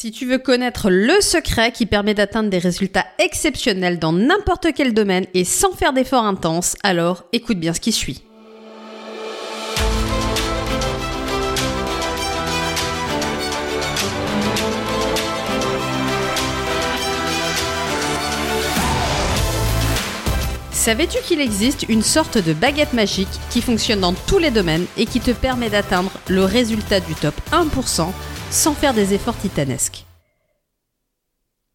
Si 0.00 0.12
tu 0.12 0.26
veux 0.26 0.38
connaître 0.38 0.90
le 0.90 1.20
secret 1.20 1.72
qui 1.72 1.84
permet 1.84 2.14
d'atteindre 2.14 2.50
des 2.50 2.58
résultats 2.58 3.04
exceptionnels 3.18 3.98
dans 3.98 4.12
n'importe 4.12 4.68
quel 4.72 4.94
domaine 4.94 5.26
et 5.34 5.42
sans 5.42 5.72
faire 5.72 5.92
d'efforts 5.92 6.24
intenses, 6.24 6.76
alors 6.84 7.24
écoute 7.32 7.58
bien 7.58 7.74
ce 7.74 7.80
qui 7.80 7.90
suit. 7.90 8.27
Savais-tu 20.88 21.18
qu'il 21.18 21.42
existe 21.42 21.84
une 21.90 22.00
sorte 22.00 22.38
de 22.38 22.54
baguette 22.54 22.94
magique 22.94 23.28
qui 23.50 23.60
fonctionne 23.60 24.00
dans 24.00 24.14
tous 24.14 24.38
les 24.38 24.50
domaines 24.50 24.86
et 24.96 25.04
qui 25.04 25.20
te 25.20 25.32
permet 25.32 25.68
d'atteindre 25.68 26.10
le 26.30 26.42
résultat 26.44 27.00
du 27.00 27.14
top 27.14 27.34
1% 27.52 28.10
sans 28.50 28.72
faire 28.72 28.94
des 28.94 29.12
efforts 29.12 29.36
titanesques? 29.36 30.06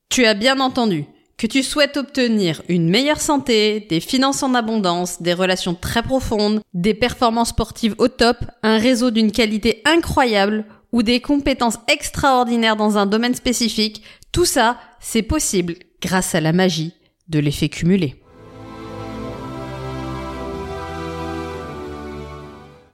Tu 0.09 0.25
as 0.25 0.33
bien 0.33 0.59
entendu 0.59 1.05
que 1.37 1.45
tu 1.45 1.61
souhaites 1.61 1.95
obtenir 1.97 2.63
une 2.69 2.89
meilleure 2.89 3.21
santé, 3.21 3.85
des 3.87 3.99
finances 3.99 4.41
en 4.41 4.55
abondance, 4.55 5.21
des 5.21 5.35
relations 5.35 5.75
très 5.75 6.01
profondes, 6.01 6.61
des 6.73 6.95
performances 6.95 7.49
sportives 7.49 7.93
au 7.99 8.07
top, 8.07 8.37
un 8.63 8.79
réseau 8.79 9.11
d'une 9.11 9.31
qualité 9.31 9.83
incroyable 9.85 10.65
ou 10.91 11.03
des 11.03 11.19
compétences 11.19 11.77
extraordinaires 11.87 12.77
dans 12.77 12.97
un 12.97 13.05
domaine 13.05 13.35
spécifique, 13.35 14.01
tout 14.31 14.45
ça, 14.45 14.79
c'est 14.99 15.21
possible 15.21 15.75
grâce 16.01 16.33
à 16.33 16.41
la 16.41 16.51
magie 16.51 16.93
de 17.27 17.37
l'effet 17.37 17.69
cumulé. 17.69 18.22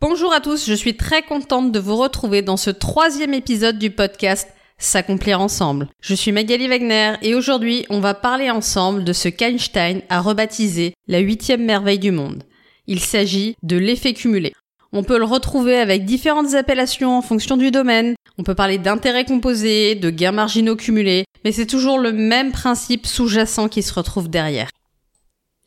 Bonjour 0.02 0.31
à 0.31 0.39
tous, 0.39 0.66
je 0.66 0.73
suis 0.73 0.95
très 0.95 1.23
contente 1.23 1.73
de 1.73 1.80
vous 1.80 1.98
retrouver 1.98 2.41
dans 2.41 2.55
ce 2.55 2.70
troisième 2.70 3.34
épisode 3.34 3.77
du 3.77 3.89
podcast 3.89 4.48
S'accomplir 4.77 5.41
ensemble. 5.41 5.89
Je 6.02 6.16
suis 6.16 6.31
Magali 6.31 6.70
Wagner 6.70 7.16
et 7.22 7.35
aujourd'hui 7.35 7.85
on 7.89 7.99
va 7.99 8.13
parler 8.13 8.49
ensemble 8.49 9.03
de 9.03 9.11
ce 9.11 9.27
qu'Einstein 9.27 10.02
a 10.08 10.22
rebaptisé 10.22 10.94
la 11.09 11.20
huitième 11.20 11.66
merveille 11.66 12.00
du 12.00 12.11
monde. 12.11 12.44
Il 12.88 13.02
s'agit 13.02 13.58
de 13.61 13.75
l'effet 13.75 14.14
cumulé. 14.14 14.53
On 14.94 15.03
peut 15.03 15.17
le 15.17 15.25
retrouver 15.25 15.75
avec 15.75 16.05
différentes 16.05 16.53
appellations 16.53 17.17
en 17.17 17.22
fonction 17.22 17.58
du 17.58 17.70
domaine. 17.70 18.16
On 18.38 18.44
peut 18.44 18.55
parler 18.55 18.77
d'intérêts 18.77 19.25
composés, 19.25 19.95
de 19.95 20.09
gains 20.09 20.31
marginaux 20.31 20.77
cumulés, 20.77 21.25
mais 21.44 21.52
c'est 21.52 21.67
toujours 21.67 22.00
le 22.00 22.14
même 22.14 22.53
principe 22.53 23.05
sous-jacent 23.05 23.67
qui 23.67 23.83
se 23.83 23.94
retrouve 23.94 24.30
derrière. 24.30 24.70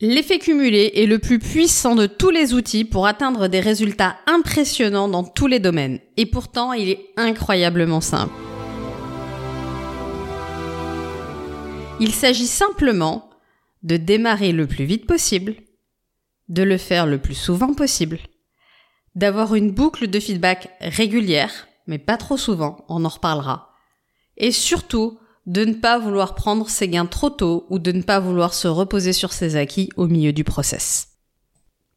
L'effet 0.01 0.39
cumulé 0.39 0.91
est 0.95 1.05
le 1.05 1.19
plus 1.19 1.37
puissant 1.37 1.95
de 1.95 2.07
tous 2.07 2.31
les 2.31 2.53
outils 2.53 2.83
pour 2.83 3.05
atteindre 3.05 3.47
des 3.47 3.59
résultats 3.59 4.17
impressionnants 4.25 5.07
dans 5.07 5.23
tous 5.23 5.47
les 5.47 5.59
domaines. 5.59 5.99
Et 6.17 6.25
pourtant, 6.25 6.73
il 6.73 6.89
est 6.89 7.09
incroyablement 7.15 8.01
simple. 8.01 8.33
Il 11.99 12.11
s'agit 12.11 12.47
simplement 12.47 13.29
de 13.83 13.97
démarrer 13.97 14.51
le 14.51 14.65
plus 14.65 14.85
vite 14.85 15.05
possible, 15.05 15.55
de 16.49 16.63
le 16.63 16.77
faire 16.77 17.05
le 17.05 17.19
plus 17.19 17.35
souvent 17.35 17.73
possible, 17.73 18.19
d'avoir 19.13 19.53
une 19.53 19.71
boucle 19.71 20.07
de 20.07 20.19
feedback 20.19 20.69
régulière, 20.81 21.67
mais 21.85 21.99
pas 21.99 22.17
trop 22.17 22.37
souvent, 22.37 22.83
on 22.89 23.05
en 23.05 23.09
reparlera, 23.09 23.69
et 24.37 24.51
surtout 24.51 25.19
de 25.45 25.65
ne 25.65 25.73
pas 25.73 25.99
vouloir 25.99 26.35
prendre 26.35 26.69
ses 26.69 26.87
gains 26.87 27.05
trop 27.05 27.29
tôt 27.29 27.65
ou 27.69 27.79
de 27.79 27.91
ne 27.91 28.01
pas 28.01 28.19
vouloir 28.19 28.53
se 28.53 28.67
reposer 28.67 29.13
sur 29.13 29.33
ses 29.33 29.55
acquis 29.55 29.89
au 29.97 30.07
milieu 30.07 30.33
du 30.33 30.43
process. 30.43 31.09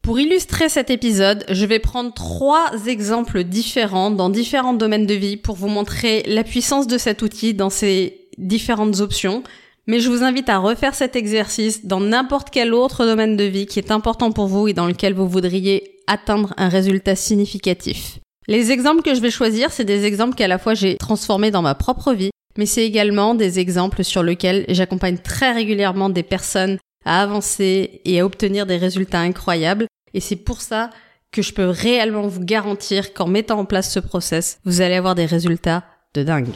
Pour 0.01 0.19
illustrer 0.19 0.69
cet 0.69 0.89
épisode, 0.89 1.43
je 1.49 1.65
vais 1.65 1.79
prendre 1.79 2.13
trois 2.13 2.71
exemples 2.85 3.43
différents 3.43 4.09
dans 4.09 4.29
différents 4.29 4.73
domaines 4.73 5.05
de 5.05 5.13
vie 5.13 5.35
pour 5.35 5.55
vous 5.55 5.67
montrer 5.67 6.23
la 6.27 6.43
puissance 6.43 6.87
de 6.87 6.97
cet 6.97 7.21
outil 7.21 7.53
dans 7.53 7.69
ses 7.69 8.29
différentes 8.37 9.01
options, 9.01 9.43
mais 9.85 9.99
je 9.99 10.09
vous 10.09 10.23
invite 10.23 10.47
à 10.47 10.59
refaire 10.59 10.95
cet 10.95 11.15
exercice 11.15 11.85
dans 11.85 11.99
n'importe 11.99 12.51
quel 12.51 12.73
autre 12.73 13.05
domaine 13.05 13.35
de 13.35 13.43
vie 13.43 13.65
qui 13.65 13.79
est 13.79 13.91
important 13.91 14.31
pour 14.31 14.47
vous 14.47 14.67
et 14.69 14.73
dans 14.73 14.87
lequel 14.87 15.13
vous 15.13 15.27
voudriez 15.27 15.97
atteindre 16.07 16.53
un 16.55 16.69
résultat 16.69 17.15
significatif. 17.15 18.19
Les 18.47 18.71
exemples 18.71 19.01
que 19.01 19.13
je 19.13 19.19
vais 19.19 19.29
choisir, 19.29 19.71
c'est 19.71 19.83
des 19.83 20.05
exemples 20.05 20.35
qu'à 20.35 20.47
la 20.47 20.57
fois 20.57 20.73
j'ai 20.73 20.95
transformés 20.95 21.51
dans 21.51 21.61
ma 21.61 21.75
propre 21.75 22.13
vie, 22.13 22.29
mais 22.57 22.65
c'est 22.65 22.83
également 22.83 23.35
des 23.35 23.59
exemples 23.59 24.03
sur 24.03 24.23
lesquels 24.23 24.65
j'accompagne 24.67 25.17
très 25.17 25.51
régulièrement 25.51 26.09
des 26.09 26.23
personnes 26.23 26.79
à 27.05 27.21
avancer 27.21 28.01
et 28.03 28.19
à 28.19 28.25
obtenir 28.25 28.65
des 28.65 28.77
résultats 28.77 29.19
incroyables. 29.19 29.87
Et 30.13 30.19
c'est 30.19 30.35
pour 30.35 30.61
ça 30.61 30.89
que 31.31 31.41
je 31.41 31.53
peux 31.53 31.69
réellement 31.69 32.27
vous 32.27 32.43
garantir 32.43 33.13
qu'en 33.13 33.27
mettant 33.27 33.59
en 33.59 33.65
place 33.65 33.91
ce 33.91 33.99
process, 33.99 34.59
vous 34.65 34.81
allez 34.81 34.95
avoir 34.95 35.13
des 35.13 35.25
résultats 35.25 35.83
de 36.15 36.23
dingue. 36.23 36.49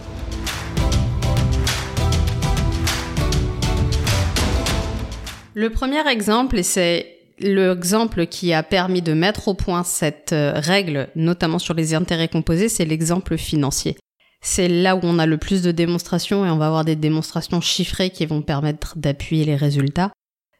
Le 5.54 5.70
premier 5.70 6.08
exemple, 6.10 6.58
et 6.58 6.64
c'est 6.64 7.18
l'exemple 7.38 8.26
qui 8.26 8.54
a 8.54 8.64
permis 8.64 9.02
de 9.02 9.14
mettre 9.14 9.50
au 9.50 9.54
point 9.54 9.84
cette 9.84 10.32
euh, 10.32 10.54
règle, 10.56 11.10
notamment 11.16 11.60
sur 11.60 11.74
les 11.74 11.94
intérêts 11.94 12.30
composés, 12.30 12.70
c'est 12.70 12.86
l'exemple 12.86 13.38
financier 13.38 13.98
c'est 14.42 14.68
là 14.68 14.96
où 14.96 15.00
on 15.04 15.20
a 15.20 15.26
le 15.26 15.38
plus 15.38 15.62
de 15.62 15.72
démonstrations 15.72 16.46
et 16.46 16.50
on 16.50 16.58
va 16.58 16.68
avoir 16.68 16.86
des 16.86 16.96
démonstrations 16.96 17.62
chiffrées 17.62 18.10
qui 18.10 18.26
vont 18.26 18.42
permettre 18.42 18.98
d'appuyer 18.98 19.46
les 19.46 19.56
résultats. 19.56 20.12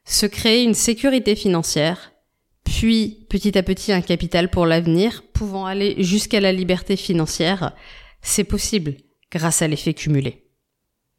Se 0.04 0.26
créer 0.26 0.62
une 0.62 0.74
sécurité 0.74 1.36
financière, 1.36 2.12
puis 2.64 3.26
petit 3.28 3.56
à 3.58 3.62
petit 3.62 3.92
un 3.92 4.00
capital 4.00 4.50
pour 4.50 4.66
l'avenir, 4.66 5.24
pouvant 5.32 5.66
aller 5.66 5.96
jusqu'à 5.98 6.40
la 6.40 6.52
liberté 6.52 6.96
financière, 6.96 7.72
c'est 8.20 8.44
possible 8.44 8.94
grâce 9.30 9.62
à 9.62 9.68
l'effet 9.68 9.94
cumulé. 9.94 10.44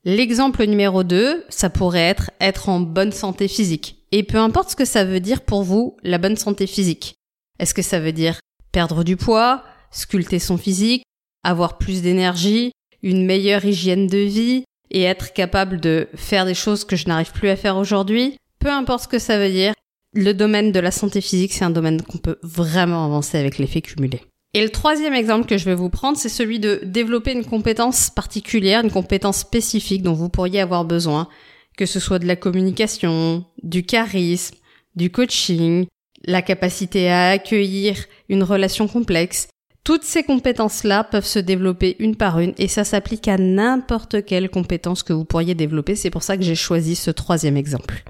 L'exemple 0.05 0.65
numéro 0.65 1.03
2, 1.03 1.45
ça 1.49 1.69
pourrait 1.69 1.99
être 1.99 2.31
être 2.41 2.67
en 2.69 2.79
bonne 2.81 3.13
santé 3.13 3.47
physique. 3.47 4.05
Et 4.11 4.23
peu 4.23 4.37
importe 4.37 4.71
ce 4.71 4.75
que 4.75 4.85
ça 4.85 5.05
veut 5.05 5.21
dire 5.21 5.41
pour 5.41 5.63
vous, 5.63 5.97
la 6.03 6.17
bonne 6.17 6.35
santé 6.35 6.67
physique. 6.67 7.15
Est-ce 7.59 7.73
que 7.73 7.81
ça 7.81 7.99
veut 7.99 8.11
dire 8.11 8.39
perdre 8.71 9.03
du 9.03 9.15
poids, 9.15 9.63
sculpter 9.91 10.39
son 10.39 10.57
physique, 10.57 11.03
avoir 11.43 11.77
plus 11.77 12.01
d'énergie, 12.01 12.71
une 13.01 13.25
meilleure 13.25 13.65
hygiène 13.65 14.07
de 14.07 14.17
vie 14.17 14.63
et 14.91 15.03
être 15.03 15.33
capable 15.33 15.79
de 15.79 16.07
faire 16.15 16.45
des 16.45 16.53
choses 16.53 16.85
que 16.85 16.95
je 16.95 17.07
n'arrive 17.07 17.31
plus 17.31 17.49
à 17.49 17.55
faire 17.55 17.77
aujourd'hui. 17.77 18.37
Peu 18.59 18.69
importe 18.69 19.03
ce 19.03 19.07
que 19.07 19.19
ça 19.19 19.37
veut 19.37 19.51
dire, 19.51 19.73
le 20.13 20.33
domaine 20.33 20.71
de 20.71 20.79
la 20.79 20.91
santé 20.91 21.21
physique, 21.21 21.53
c'est 21.53 21.65
un 21.65 21.69
domaine 21.69 22.01
qu'on 22.01 22.19
peut 22.19 22.37
vraiment 22.43 23.05
avancer 23.05 23.37
avec 23.37 23.57
l'effet 23.57 23.81
cumulé. 23.81 24.21
Et 24.53 24.61
le 24.61 24.69
troisième 24.69 25.15
exemple 25.15 25.47
que 25.47 25.57
je 25.57 25.65
vais 25.65 25.73
vous 25.73 25.89
prendre, 25.89 26.17
c'est 26.17 26.29
celui 26.29 26.59
de 26.59 26.81
développer 26.83 27.31
une 27.31 27.45
compétence 27.45 28.11
particulière, 28.11 28.83
une 28.83 28.91
compétence 28.91 29.39
spécifique 29.39 30.03
dont 30.03 30.13
vous 30.13 30.29
pourriez 30.29 30.61
avoir 30.61 30.85
besoin, 30.85 31.27
que 31.75 31.87
ce 31.87 31.99
soit 31.99 32.19
de 32.19 32.27
la 32.27 32.35
communication, 32.35 33.45
du 33.63 33.83
charisme, 33.83 34.55
du 34.95 35.09
coaching, 35.09 35.87
la 36.25 36.43
capacité 36.43 37.09
à 37.09 37.29
accueillir 37.29 37.97
une 38.29 38.43
relation 38.43 38.87
complexe, 38.87 39.47
toutes 39.83 40.03
ces 40.03 40.23
compétences-là 40.23 41.03
peuvent 41.03 41.25
se 41.25 41.39
développer 41.39 41.97
une 41.99 42.15
par 42.15 42.39
une 42.39 42.53
et 42.57 42.69
ça 42.69 42.85
s'applique 42.85 43.27
à 43.27 43.37
n'importe 43.37 44.23
quelle 44.23 44.49
compétence 44.49 45.03
que 45.03 45.11
vous 45.11 45.25
pourriez 45.25 45.55
développer. 45.55 45.95
C'est 45.95 46.09
pour 46.09 46.23
ça 46.23 46.37
que 46.37 46.43
j'ai 46.43 46.55
choisi 46.55 46.95
ce 46.95 47.11
troisième 47.11 47.57
exemple. 47.57 48.03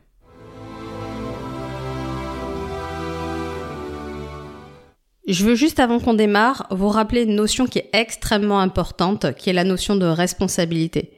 Je 5.28 5.46
veux 5.46 5.56
juste 5.56 5.80
avant 5.80 6.00
qu'on 6.00 6.14
démarre 6.14 6.68
vous 6.70 6.90
rappeler 6.90 7.24
une 7.24 7.36
notion 7.36 7.66
qui 7.66 7.80
est 7.80 7.90
extrêmement 7.94 8.60
importante, 8.60 9.34
qui 9.36 9.50
est 9.50 9.54
la 9.54 9.64
notion 9.64 9.96
de 9.96 10.06
responsabilité. 10.06 11.14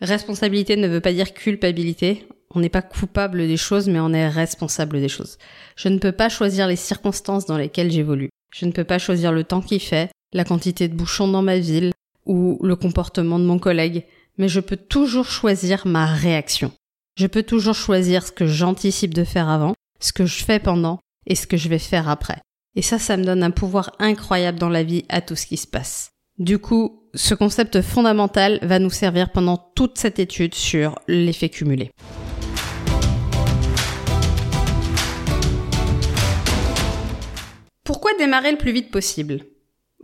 Responsabilité 0.00 0.76
ne 0.76 0.88
veut 0.88 1.00
pas 1.00 1.12
dire 1.12 1.34
culpabilité. 1.34 2.26
On 2.54 2.60
n'est 2.60 2.70
pas 2.70 2.82
coupable 2.82 3.46
des 3.46 3.58
choses, 3.58 3.88
mais 3.88 4.00
on 4.00 4.14
est 4.14 4.28
responsable 4.28 4.98
des 4.98 5.08
choses. 5.08 5.36
Je 5.76 5.88
ne 5.88 5.98
peux 5.98 6.12
pas 6.12 6.30
choisir 6.30 6.66
les 6.66 6.76
circonstances 6.76 7.44
dans 7.44 7.58
lesquelles 7.58 7.92
j'évolue. 7.92 8.30
Je 8.54 8.66
ne 8.66 8.72
peux 8.72 8.84
pas 8.84 8.98
choisir 8.98 9.32
le 9.32 9.44
temps 9.44 9.60
qu'il 9.60 9.80
fait, 9.80 10.10
la 10.32 10.44
quantité 10.44 10.88
de 10.88 10.94
bouchons 10.94 11.28
dans 11.28 11.42
ma 11.42 11.58
ville 11.58 11.92
ou 12.26 12.58
le 12.62 12.76
comportement 12.76 13.38
de 13.38 13.44
mon 13.44 13.58
collègue, 13.58 14.04
mais 14.36 14.48
je 14.48 14.60
peux 14.60 14.76
toujours 14.76 15.26
choisir 15.26 15.86
ma 15.86 16.06
réaction. 16.06 16.72
Je 17.18 17.26
peux 17.26 17.42
toujours 17.42 17.74
choisir 17.74 18.24
ce 18.24 18.32
que 18.32 18.46
j'anticipe 18.46 19.14
de 19.14 19.24
faire 19.24 19.48
avant, 19.48 19.74
ce 20.00 20.12
que 20.12 20.26
je 20.26 20.44
fais 20.44 20.60
pendant 20.60 21.00
et 21.26 21.34
ce 21.34 21.46
que 21.46 21.56
je 21.56 21.68
vais 21.68 21.78
faire 21.78 22.08
après. 22.08 22.40
Et 22.76 22.82
ça, 22.82 22.98
ça 22.98 23.16
me 23.16 23.24
donne 23.24 23.42
un 23.42 23.50
pouvoir 23.50 23.92
incroyable 23.98 24.58
dans 24.58 24.68
la 24.68 24.84
vie 24.84 25.04
à 25.08 25.20
tout 25.20 25.34
ce 25.34 25.46
qui 25.46 25.56
se 25.56 25.66
passe. 25.66 26.10
Du 26.38 26.58
coup, 26.58 27.02
ce 27.14 27.34
concept 27.34 27.82
fondamental 27.82 28.60
va 28.62 28.78
nous 28.78 28.90
servir 28.90 29.30
pendant 29.30 29.56
toute 29.74 29.98
cette 29.98 30.20
étude 30.20 30.54
sur 30.54 30.96
l'effet 31.08 31.48
cumulé. 31.48 31.90
Pourquoi 37.88 38.12
démarrer 38.18 38.50
le 38.50 38.58
plus 38.58 38.72
vite 38.72 38.90
possible? 38.90 39.46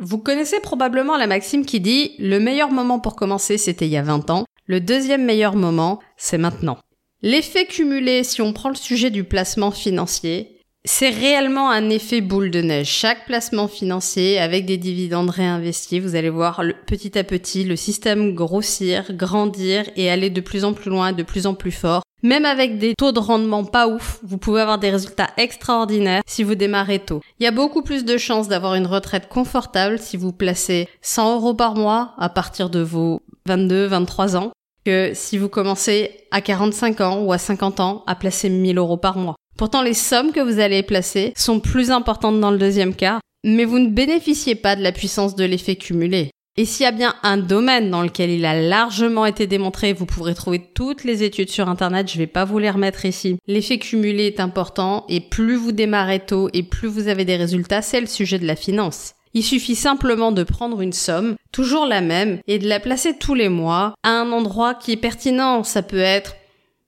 Vous 0.01 0.17
connaissez 0.17 0.59
probablement 0.61 1.19
la 1.19 1.27
maxime 1.27 1.67
qui 1.67 1.81
dit 1.81 2.13
le 2.19 2.41
meilleur 2.41 2.71
moment 2.71 2.99
pour 2.99 3.15
commencer 3.15 3.59
c'était 3.59 3.85
il 3.85 3.91
y 3.91 3.99
a 3.99 4.03
20 4.03 4.31
ans, 4.31 4.47
le 4.65 4.81
deuxième 4.81 5.27
meilleur 5.27 5.55
moment 5.55 6.01
c'est 6.17 6.39
maintenant. 6.39 6.79
L'effet 7.21 7.67
cumulé, 7.67 8.25
si 8.25 8.41
on 8.41 8.55
prend 8.55 8.71
le 8.71 8.75
sujet 8.75 9.11
du 9.11 9.23
placement 9.23 9.71
financier, 9.71 10.61
c'est 10.87 11.11
réellement 11.11 11.69
un 11.71 11.91
effet 11.91 12.23
boule 12.23 12.51
de 12.51 12.63
neige. 12.63 12.89
Chaque 12.89 13.27
placement 13.27 13.69
financier 13.69 14.39
avec 14.39 14.65
des 14.65 14.79
dividendes 14.79 15.29
réinvestis, 15.29 16.01
vous 16.01 16.15
allez 16.15 16.31
voir 16.31 16.63
petit 16.87 17.19
à 17.19 17.23
petit 17.23 17.65
le 17.65 17.77
système 17.77 18.35
grossir, 18.35 19.13
grandir 19.13 19.85
et 19.95 20.09
aller 20.09 20.31
de 20.31 20.41
plus 20.41 20.65
en 20.65 20.73
plus 20.73 20.89
loin, 20.89 21.13
de 21.13 21.23
plus 21.23 21.47
en 21.47 21.53
plus 21.53 21.71
fort. 21.71 22.03
Même 22.25 22.47
avec 22.47 22.79
des 22.79 22.95
taux 22.95 23.13
de 23.13 23.19
rendement 23.19 23.65
pas 23.65 23.87
ouf, 23.87 24.19
vous 24.23 24.39
pouvez 24.39 24.63
avoir 24.63 24.79
des 24.79 24.89
résultats 24.89 25.29
extraordinaires 25.37 26.23
si 26.27 26.43
vous 26.43 26.55
démarrez 26.55 26.99
tôt. 26.99 27.21
Il 27.39 27.45
y 27.45 27.47
a 27.47 27.51
beaucoup 27.51 27.83
plus 27.83 28.07
de 28.07 28.17
chances 28.17 28.49
d'avoir 28.49 28.77
une 28.77 28.87
retraite 28.87 29.29
confortable 29.29 29.99
si 29.99 30.17
vous 30.17 30.33
placez 30.33 30.89
100 31.03 31.35
euros 31.35 31.53
par 31.53 31.75
mois 31.75 32.15
à 32.17 32.31
partir 32.31 32.71
de 32.71 32.81
vos 32.81 33.21
22, 33.45 33.85
23 33.89 34.37
ans 34.37 34.53
que 34.87 35.11
si 35.13 35.37
vous 35.37 35.51
commencez 35.51 36.13
à 36.31 36.41
45 36.41 37.03
ans 37.03 37.23
ou 37.25 37.31
à 37.31 37.37
50 37.37 37.81
ans 37.81 38.05
à 38.07 38.15
placer 38.15 38.49
1000 38.49 38.79
euros 38.79 38.97
par 38.97 39.19
mois. 39.19 39.37
Pourtant, 39.59 39.83
les 39.83 39.93
sommes 39.93 40.33
que 40.33 40.41
vous 40.41 40.61
allez 40.61 40.83
placer 40.83 41.35
sont 41.37 41.61
plus 41.61 41.91
importantes 41.91 42.41
dans 42.41 42.51
le 42.51 42.59
deuxième 42.59 42.95
cas, 42.95 43.21
mais 43.45 43.67
vous 43.67 43.79
ne 43.79 43.91
bénéficiez 43.91 44.55
pas 44.55 44.77
de 44.77 44.83
la 44.83 44.93
puissance 44.93 45.37
de 45.37 45.45
l'effet 45.45 45.77
cumulé. 45.77 46.31
Et 46.57 46.67
s'il 46.67 46.85
y 46.85 46.87
a 46.87 46.93
bien 46.93 47.17
un 47.25 47.37
domaine 47.37 47.91
dans 47.91 48.03
lequel 48.03 48.31
il 48.31 48.45
a 48.45 48.61
largement 48.61 49.27
été 49.27 49.49
démontré, 49.49 49.93
vous 49.93 50.07
pourrez 50.07 50.35
trouver 50.35 50.61
toutes 50.73 51.03
les 51.03 51.25
études 51.25 51.51
sur 51.51 51.69
internet, 51.69 52.09
je 52.09 52.17
vais 52.17 52.29
pas 52.29 52.45
vous 52.45 52.61
les 52.61 52.71
remettre 52.71 53.05
ici. 53.07 53.39
L'effet 53.49 53.79
cumulé 53.79 54.27
est 54.27 54.39
important 54.39 55.05
et 55.09 55.21
plus 55.21 55.57
vous 55.57 55.73
démarrez 55.73 56.21
tôt 56.21 56.49
et 56.53 56.63
plus 56.63 56.87
vous 56.87 57.09
avez 57.09 57.25
des 57.25 57.35
résultats, 57.35 57.83
c'est 57.83 58.01
le 58.01 58.07
sujet 58.07 58.39
de 58.39 58.47
la 58.47 58.55
finance. 58.55 59.15
Il 59.33 59.43
suffit 59.43 59.75
simplement 59.75 60.31
de 60.31 60.45
prendre 60.45 60.81
une 60.81 60.93
somme, 60.93 61.35
toujours 61.51 61.87
la 61.87 62.01
même, 62.01 62.39
et 62.47 62.61
de 62.61 62.69
la 62.69 62.79
placer 62.79 63.19
tous 63.19 63.35
les 63.35 63.49
mois 63.49 63.95
à 64.05 64.11
un 64.11 64.31
endroit 64.31 64.75
qui 64.75 64.93
est 64.93 64.97
pertinent. 64.97 65.65
Ça 65.65 65.83
peut 65.83 65.99
être 65.99 66.37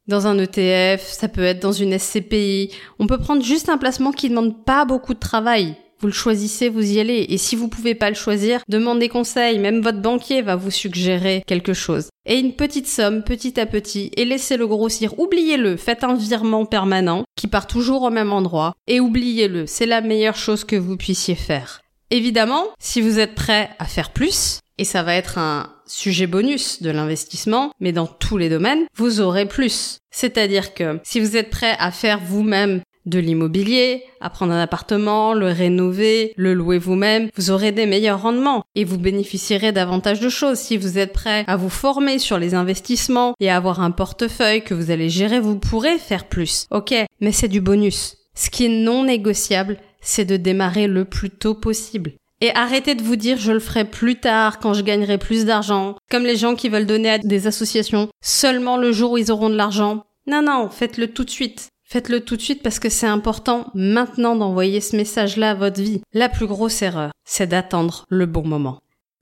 dans 0.06 0.28
un 0.28 0.38
ETF, 0.38 1.02
ça 1.02 1.26
peut 1.26 1.42
être 1.42 1.58
dans 1.58 1.72
une 1.72 1.98
SCPI. 1.98 2.70
On 3.00 3.08
peut 3.08 3.18
prendre 3.18 3.42
juste 3.42 3.68
un 3.68 3.78
placement 3.78 4.12
qui 4.12 4.30
ne 4.30 4.36
demande 4.36 4.64
pas 4.64 4.84
beaucoup 4.84 5.14
de 5.14 5.18
travail. 5.18 5.74
Vous 6.00 6.08
le 6.08 6.12
choisissez, 6.12 6.68
vous 6.68 6.92
y 6.92 7.00
allez. 7.00 7.26
Et 7.28 7.38
si 7.38 7.56
vous 7.56 7.68
pouvez 7.68 7.94
pas 7.94 8.10
le 8.10 8.16
choisir, 8.16 8.60
demandez 8.68 9.08
conseil. 9.08 9.58
Même 9.58 9.80
votre 9.80 10.00
banquier 10.00 10.42
va 10.42 10.56
vous 10.56 10.70
suggérer 10.70 11.42
quelque 11.46 11.72
chose. 11.72 12.08
Et 12.26 12.38
une 12.38 12.52
petite 12.52 12.88
somme, 12.88 13.22
petit 13.22 13.58
à 13.58 13.66
petit, 13.66 14.10
et 14.16 14.24
laissez-le 14.24 14.66
grossir. 14.66 15.18
Oubliez-le. 15.18 15.76
Faites 15.76 16.04
un 16.04 16.14
virement 16.14 16.66
permanent 16.66 17.24
qui 17.36 17.46
part 17.46 17.66
toujours 17.66 18.02
au 18.02 18.10
même 18.10 18.32
endroit. 18.32 18.74
Et 18.86 19.00
oubliez-le. 19.00 19.66
C'est 19.66 19.86
la 19.86 20.00
meilleure 20.00 20.36
chose 20.36 20.64
que 20.64 20.76
vous 20.76 20.96
puissiez 20.96 21.34
faire. 21.34 21.80
Évidemment, 22.10 22.64
si 22.78 23.00
vous 23.00 23.18
êtes 23.18 23.34
prêt 23.34 23.70
à 23.78 23.84
faire 23.86 24.10
plus, 24.10 24.60
et 24.78 24.84
ça 24.84 25.02
va 25.02 25.14
être 25.14 25.38
un 25.38 25.72
sujet 25.86 26.26
bonus 26.26 26.82
de 26.82 26.90
l'investissement, 26.90 27.72
mais 27.80 27.92
dans 27.92 28.06
tous 28.06 28.36
les 28.36 28.48
domaines, 28.48 28.84
vous 28.96 29.20
aurez 29.20 29.46
plus. 29.46 29.98
C'est-à-dire 30.10 30.74
que 30.74 31.00
si 31.02 31.20
vous 31.20 31.36
êtes 31.36 31.50
prêt 31.50 31.76
à 31.78 31.90
faire 31.90 32.20
vous-même 32.20 32.82
de 33.06 33.18
l'immobilier, 33.18 34.02
à 34.20 34.30
prendre 34.30 34.52
un 34.52 34.60
appartement, 34.60 35.32
le 35.32 35.46
rénover, 35.46 36.34
le 36.36 36.54
louer 36.54 36.78
vous-même, 36.78 37.28
vous 37.36 37.50
aurez 37.50 37.72
des 37.72 37.86
meilleurs 37.86 38.22
rendements 38.22 38.64
et 38.74 38.84
vous 38.84 38.98
bénéficierez 38.98 39.72
davantage 39.72 40.20
de 40.20 40.28
choses. 40.28 40.58
Si 40.58 40.76
vous 40.76 40.98
êtes 40.98 41.12
prêt 41.12 41.44
à 41.46 41.56
vous 41.56 41.70
former 41.70 42.18
sur 42.18 42.38
les 42.38 42.54
investissements 42.54 43.34
et 43.40 43.48
à 43.48 43.56
avoir 43.56 43.80
un 43.80 43.90
portefeuille 43.92 44.62
que 44.62 44.74
vous 44.74 44.90
allez 44.90 45.08
gérer, 45.08 45.40
vous 45.40 45.58
pourrez 45.58 45.98
faire 45.98 46.28
plus. 46.28 46.66
Ok, 46.70 46.94
mais 47.20 47.32
c'est 47.32 47.48
du 47.48 47.60
bonus. 47.60 48.16
Ce 48.34 48.50
qui 48.50 48.66
est 48.66 48.84
non 48.84 49.04
négociable, 49.04 49.78
c'est 50.00 50.24
de 50.24 50.36
démarrer 50.36 50.88
le 50.88 51.04
plus 51.04 51.30
tôt 51.30 51.54
possible. 51.54 52.12
Et 52.42 52.54
arrêtez 52.54 52.94
de 52.94 53.02
vous 53.02 53.16
dire 53.16 53.38
je 53.38 53.52
le 53.52 53.60
ferai 53.60 53.86
plus 53.86 54.16
tard 54.16 54.58
quand 54.58 54.74
je 54.74 54.82
gagnerai 54.82 55.16
plus 55.16 55.46
d'argent, 55.46 55.96
comme 56.10 56.24
les 56.24 56.36
gens 56.36 56.54
qui 56.54 56.68
veulent 56.68 56.86
donner 56.86 57.10
à 57.10 57.18
des 57.18 57.46
associations 57.46 58.08
seulement 58.22 58.76
le 58.76 58.92
jour 58.92 59.12
où 59.12 59.18
ils 59.18 59.32
auront 59.32 59.48
de 59.48 59.56
l'argent. 59.56 60.04
Non, 60.26 60.42
non, 60.42 60.68
faites-le 60.68 61.08
tout 61.08 61.24
de 61.24 61.30
suite. 61.30 61.68
Faites-le 61.88 62.24
tout 62.24 62.36
de 62.36 62.42
suite 62.42 62.64
parce 62.64 62.80
que 62.80 62.88
c'est 62.88 63.06
important 63.06 63.70
maintenant 63.72 64.34
d'envoyer 64.34 64.80
ce 64.80 64.96
message-là 64.96 65.52
à 65.52 65.54
votre 65.54 65.80
vie. 65.80 66.02
La 66.12 66.28
plus 66.28 66.48
grosse 66.48 66.82
erreur, 66.82 67.12
c'est 67.24 67.46
d'attendre 67.46 68.04
le 68.08 68.26
bon 68.26 68.44
moment. 68.44 68.80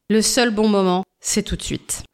Le 0.09 0.23
seul 0.23 0.49
bon 0.49 0.67
moment, 0.67 1.05
c'est 1.21 1.43
tout 1.43 1.57
de 1.57 1.63
suite. 1.63 2.05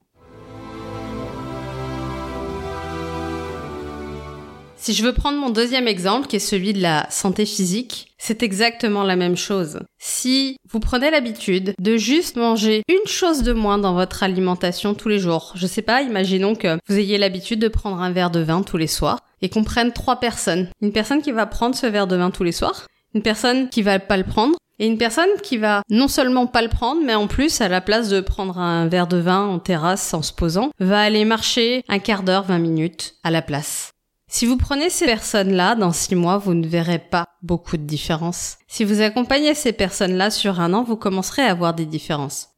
Si 4.81 4.94
je 4.94 5.05
veux 5.05 5.12
prendre 5.12 5.38
mon 5.38 5.50
deuxième 5.50 5.87
exemple, 5.87 6.27
qui 6.27 6.37
est 6.37 6.38
celui 6.38 6.73
de 6.73 6.81
la 6.81 7.06
santé 7.11 7.44
physique, 7.44 8.15
c'est 8.17 8.43
exactement 8.43 9.03
la 9.03 9.15
même 9.15 9.37
chose. 9.37 9.81
Si 9.99 10.56
vous 10.71 10.81
prenez 10.81 11.11
l'habitude 11.11 11.75
de 11.79 11.99
juste 11.99 12.37
manger 12.37 12.82
une 12.88 13.06
chose 13.06 13.43
de 13.43 13.53
moins 13.53 13.77
dans 13.77 13.93
votre 13.93 14.23
alimentation 14.23 14.94
tous 14.94 15.11
les 15.11 15.19
jours, 15.19 15.53
je 15.55 15.67
sais 15.67 15.82
pas, 15.82 16.00
imaginons 16.00 16.55
que 16.55 16.79
vous 16.88 16.99
ayez 16.99 17.19
l'habitude 17.19 17.61
de 17.61 17.69
prendre 17.69 18.00
un 18.00 18.11
verre 18.11 18.31
de 18.31 18.41
vin 18.41 18.62
tous 18.62 18.79
les 18.79 18.87
soirs, 18.87 19.21
et 19.43 19.50
qu'on 19.50 19.65
prenne 19.65 19.93
trois 19.93 20.19
personnes. 20.19 20.71
Une 20.81 20.93
personne 20.93 21.21
qui 21.21 21.32
va 21.32 21.44
prendre 21.44 21.77
ce 21.77 21.87
verre 21.87 22.06
de 22.06 22.17
vin 22.17 22.31
tous 22.31 22.44
les 22.44 22.53
soirs, 22.53 22.87
une 23.15 23.23
personne 23.23 23.69
qui 23.69 23.82
va 23.82 23.99
pas 23.99 24.17
le 24.17 24.25
prendre, 24.25 24.56
et 24.79 24.87
une 24.87 24.97
personne 24.97 25.29
qui 25.43 25.59
va 25.59 25.82
non 25.91 26.09
seulement 26.09 26.47
pas 26.47 26.62
le 26.62 26.69
prendre, 26.69 27.03
mais 27.05 27.15
en 27.15 27.27
plus, 27.27 27.61
à 27.61 27.69
la 27.69 27.82
place 27.82 28.09
de 28.09 28.23
prendre 28.23 28.59
un 28.59 28.88
verre 28.88 29.09
de 29.09 29.19
vin 29.19 29.43
en 29.43 29.59
terrasse 29.59 30.15
en 30.15 30.23
se 30.23 30.32
posant, 30.32 30.71
va 30.81 31.03
aller 31.03 31.27
marcher 31.27 31.85
un 31.91 31.99
quart 31.99 32.23
d'heure, 32.23 32.44
20 32.44 32.59
minutes 32.59 33.17
à 33.23 33.31
la 33.31 33.43
place. 33.43 33.93
Si 34.32 34.47
vous 34.47 34.56
prenez 34.56 34.91
ces 34.91 35.06
personnes-là, 35.06 35.75
dans 35.75 35.93
six 35.93 36.15
mois, 36.15 36.38
vous 36.38 36.55
ne 36.55 36.67
verrez 36.67 37.00
pas 37.00 37.27
beaucoup 37.43 37.77
de 37.77 37.82
différence. 37.82 38.59
Si 38.69 38.85
vous 38.85 39.00
accompagnez 39.00 39.56
ces 39.56 39.73
personnes-là 39.73 40.31
sur 40.31 40.61
un 40.61 40.73
an, 40.73 40.85
vous 40.85 40.97
commencerez 40.97 41.43
à 41.43 41.50
avoir 41.50 41.75
des 41.75 41.85
différences. 41.85 42.50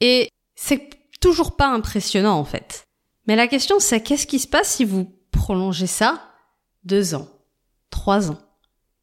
Et 0.00 0.30
c'est 0.54 0.88
toujours 1.20 1.56
pas 1.56 1.66
impressionnant, 1.66 2.38
en 2.38 2.44
fait. 2.44 2.84
Mais 3.26 3.34
la 3.34 3.48
question, 3.48 3.80
c'est 3.80 4.00
qu'est-ce 4.02 4.28
qui 4.28 4.38
se 4.38 4.46
passe 4.46 4.70
si 4.70 4.84
vous 4.84 5.18
prolongez 5.32 5.88
ça 5.88 6.22
deux 6.84 7.16
ans, 7.16 7.26
trois 7.90 8.30
ans, 8.30 8.38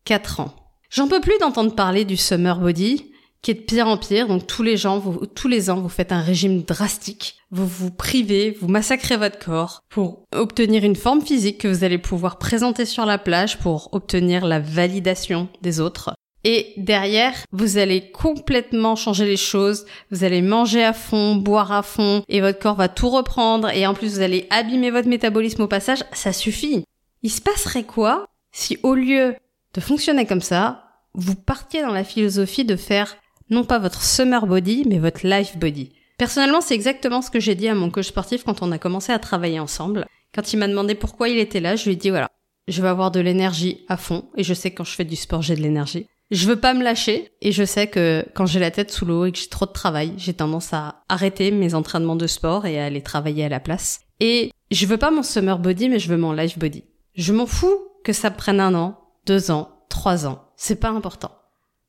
quatre 0.05 0.39
ans? 0.39 0.55
J'en 0.89 1.09
peux 1.09 1.19
plus 1.19 1.37
d'entendre 1.41 1.75
parler 1.75 2.05
du 2.05 2.15
summer 2.15 2.57
body, 2.57 3.12
qui 3.43 3.51
est 3.51 3.55
de 3.55 3.59
pire 3.59 3.87
en 3.87 3.97
pire. 3.97 4.27
Donc 4.27 4.47
tous 4.47 4.63
les 4.63 4.77
gens, 4.77 5.03
tous 5.35 5.47
les 5.47 5.69
ans, 5.69 5.79
vous 5.79 5.89
faites 5.89 6.11
un 6.11 6.21
régime 6.21 6.63
drastique. 6.63 7.35
Vous 7.51 7.67
vous 7.67 7.91
privez, 7.91 8.57
vous 8.59 8.67
massacrez 8.67 9.17
votre 9.17 9.37
corps 9.37 9.81
pour 9.89 10.23
obtenir 10.33 10.83
une 10.83 10.95
forme 10.95 11.21
physique 11.21 11.59
que 11.59 11.67
vous 11.67 11.83
allez 11.83 11.99
pouvoir 11.99 12.39
présenter 12.39 12.85
sur 12.85 13.05
la 13.05 13.19
plage 13.19 13.59
pour 13.59 13.89
obtenir 13.91 14.47
la 14.47 14.59
validation 14.59 15.49
des 15.61 15.79
autres. 15.79 16.15
Et 16.45 16.73
derrière, 16.75 17.33
vous 17.51 17.77
allez 17.77 18.11
complètement 18.11 18.95
changer 18.95 19.25
les 19.25 19.37
choses, 19.37 19.85
vous 20.11 20.23
allez 20.25 20.41
manger 20.41 20.83
à 20.83 20.91
fond, 20.91 21.35
boire 21.35 21.71
à 21.71 21.83
fond, 21.83 22.23
et 22.27 22.41
votre 22.41 22.59
corps 22.59 22.75
va 22.75 22.89
tout 22.89 23.09
reprendre, 23.09 23.69
et 23.69 23.87
en 23.87 23.93
plus 23.93 24.15
vous 24.15 24.21
allez 24.21 24.47
abîmer 24.49 24.91
votre 24.91 25.07
métabolisme 25.07 25.61
au 25.61 25.67
passage, 25.67 26.03
ça 26.11 26.33
suffit. 26.33 26.83
Il 27.21 27.31
se 27.31 27.39
passerait 27.39 27.85
quoi 27.85 28.25
si 28.51 28.77
au 28.83 28.93
lieu 28.93 29.35
de 29.73 29.81
fonctionner 29.81 30.25
comme 30.25 30.41
ça, 30.41 30.83
vous 31.13 31.35
partiez 31.35 31.81
dans 31.81 31.93
la 31.93 32.03
philosophie 32.03 32.65
de 32.65 32.75
faire 32.75 33.15
non 33.53 33.63
pas 33.63 33.79
votre 33.79 34.01
summer 34.01 34.45
body, 34.45 34.85
mais 34.87 34.99
votre 34.99 35.25
life 35.25 35.57
body. 35.57 35.91
Personnellement, 36.17 36.61
c'est 36.61 36.75
exactement 36.75 37.21
ce 37.21 37.31
que 37.31 37.39
j'ai 37.39 37.55
dit 37.55 37.67
à 37.67 37.75
mon 37.75 37.89
coach 37.89 38.07
sportif 38.07 38.43
quand 38.43 38.61
on 38.61 38.71
a 38.71 38.77
commencé 38.77 39.11
à 39.11 39.19
travailler 39.19 39.59
ensemble. 39.59 40.05
Quand 40.33 40.53
il 40.53 40.57
m'a 40.57 40.67
demandé 40.67 40.95
pourquoi 40.95 41.29
il 41.29 41.37
était 41.37 41.59
là, 41.59 41.75
je 41.75 41.85
lui 41.85 41.93
ai 41.93 41.95
dit 41.95 42.09
voilà, 42.09 42.29
je 42.67 42.81
vais 42.81 42.87
avoir 42.87 43.11
de 43.11 43.19
l'énergie 43.19 43.85
à 43.87 43.97
fond 43.97 44.25
et 44.35 44.43
je 44.43 44.53
sais 44.53 44.71
que 44.71 44.77
quand 44.77 44.83
je 44.83 44.95
fais 44.95 45.05
du 45.05 45.15
sport, 45.15 45.41
j'ai 45.41 45.55
de 45.55 45.61
l'énergie. 45.61 46.07
Je 46.31 46.47
veux 46.47 46.55
pas 46.55 46.73
me 46.73 46.83
lâcher 46.83 47.29
et 47.41 47.51
je 47.51 47.63
sais 47.63 47.87
que 47.87 48.25
quand 48.33 48.45
j'ai 48.45 48.59
la 48.59 48.71
tête 48.71 48.91
sous 48.91 49.05
l'eau 49.05 49.25
et 49.25 49.31
que 49.31 49.37
j'ai 49.37 49.49
trop 49.49 49.65
de 49.65 49.71
travail, 49.71 50.13
j'ai 50.17 50.33
tendance 50.33 50.73
à 50.73 51.03
arrêter 51.09 51.51
mes 51.51 51.75
entraînements 51.75 52.15
de 52.15 52.25
sport 52.25 52.65
et 52.65 52.79
à 52.79 52.85
aller 52.85 53.01
travailler 53.01 53.45
à 53.45 53.49
la 53.49 53.59
place. 53.59 54.01
Et 54.19 54.51
je 54.71 54.85
veux 54.85 54.97
pas 54.97 55.11
mon 55.11 55.21
summer 55.21 55.59
body, 55.59 55.89
mais 55.89 55.99
je 55.99 56.09
veux 56.09 56.17
mon 56.17 56.31
life 56.31 56.57
body. 56.57 56.83
Je 57.13 57.33
m'en 57.33 57.45
fous 57.45 57.77
que 58.03 58.13
ça 58.13 58.31
prenne 58.31 58.59
un 58.59 58.73
an, 58.73 58.99
deux 59.27 59.51
ans, 59.51 59.69
trois 59.89 60.25
ans. 60.25 60.45
C'est 60.55 60.79
pas 60.79 60.89
important. 60.89 61.31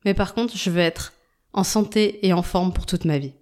Mais 0.03 0.13
par 0.13 0.35
contre, 0.35 0.55
je 0.55 0.69
veux 0.69 0.81
être 0.81 1.13
en 1.55 1.63
santé 1.63 2.25
et 2.25 2.33
en 2.33 2.43
forme 2.43 2.71
pour 2.73 2.85
toute 2.85 3.05
ma 3.05 3.17
vie. 3.17 3.33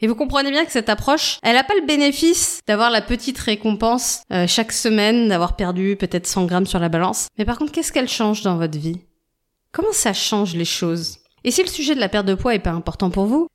Et 0.00 0.06
vous 0.06 0.14
comprenez 0.14 0.50
bien 0.50 0.64
que 0.64 0.70
cette 0.70 0.88
approche, 0.88 1.38
elle 1.42 1.54
n'a 1.54 1.64
pas 1.64 1.74
le 1.74 1.86
bénéfice 1.86 2.60
d'avoir 2.66 2.90
la 2.90 3.02
petite 3.02 3.38
récompense 3.38 4.22
euh, 4.32 4.46
chaque 4.46 4.72
semaine, 4.72 5.28
d'avoir 5.28 5.56
perdu 5.56 5.96
peut-être 5.96 6.26
100 6.26 6.46
grammes 6.46 6.66
sur 6.66 6.78
la 6.78 6.88
balance. 6.88 7.26
Mais 7.36 7.44
par 7.44 7.58
contre, 7.58 7.72
qu'est-ce 7.72 7.92
qu'elle 7.92 8.08
change 8.08 8.42
dans 8.42 8.56
votre 8.56 8.78
vie? 8.78 9.00
Comment 9.72 9.92
ça 9.92 10.12
change 10.12 10.54
les 10.54 10.64
choses? 10.64 11.18
Et 11.42 11.50
si 11.50 11.62
le 11.62 11.68
sujet 11.68 11.94
de 11.94 12.00
la 12.00 12.08
perte 12.08 12.26
de 12.26 12.34
poids 12.34 12.54
est 12.54 12.60
pas 12.60 12.70
important 12.70 13.10
pour 13.10 13.26
vous, 13.26 13.48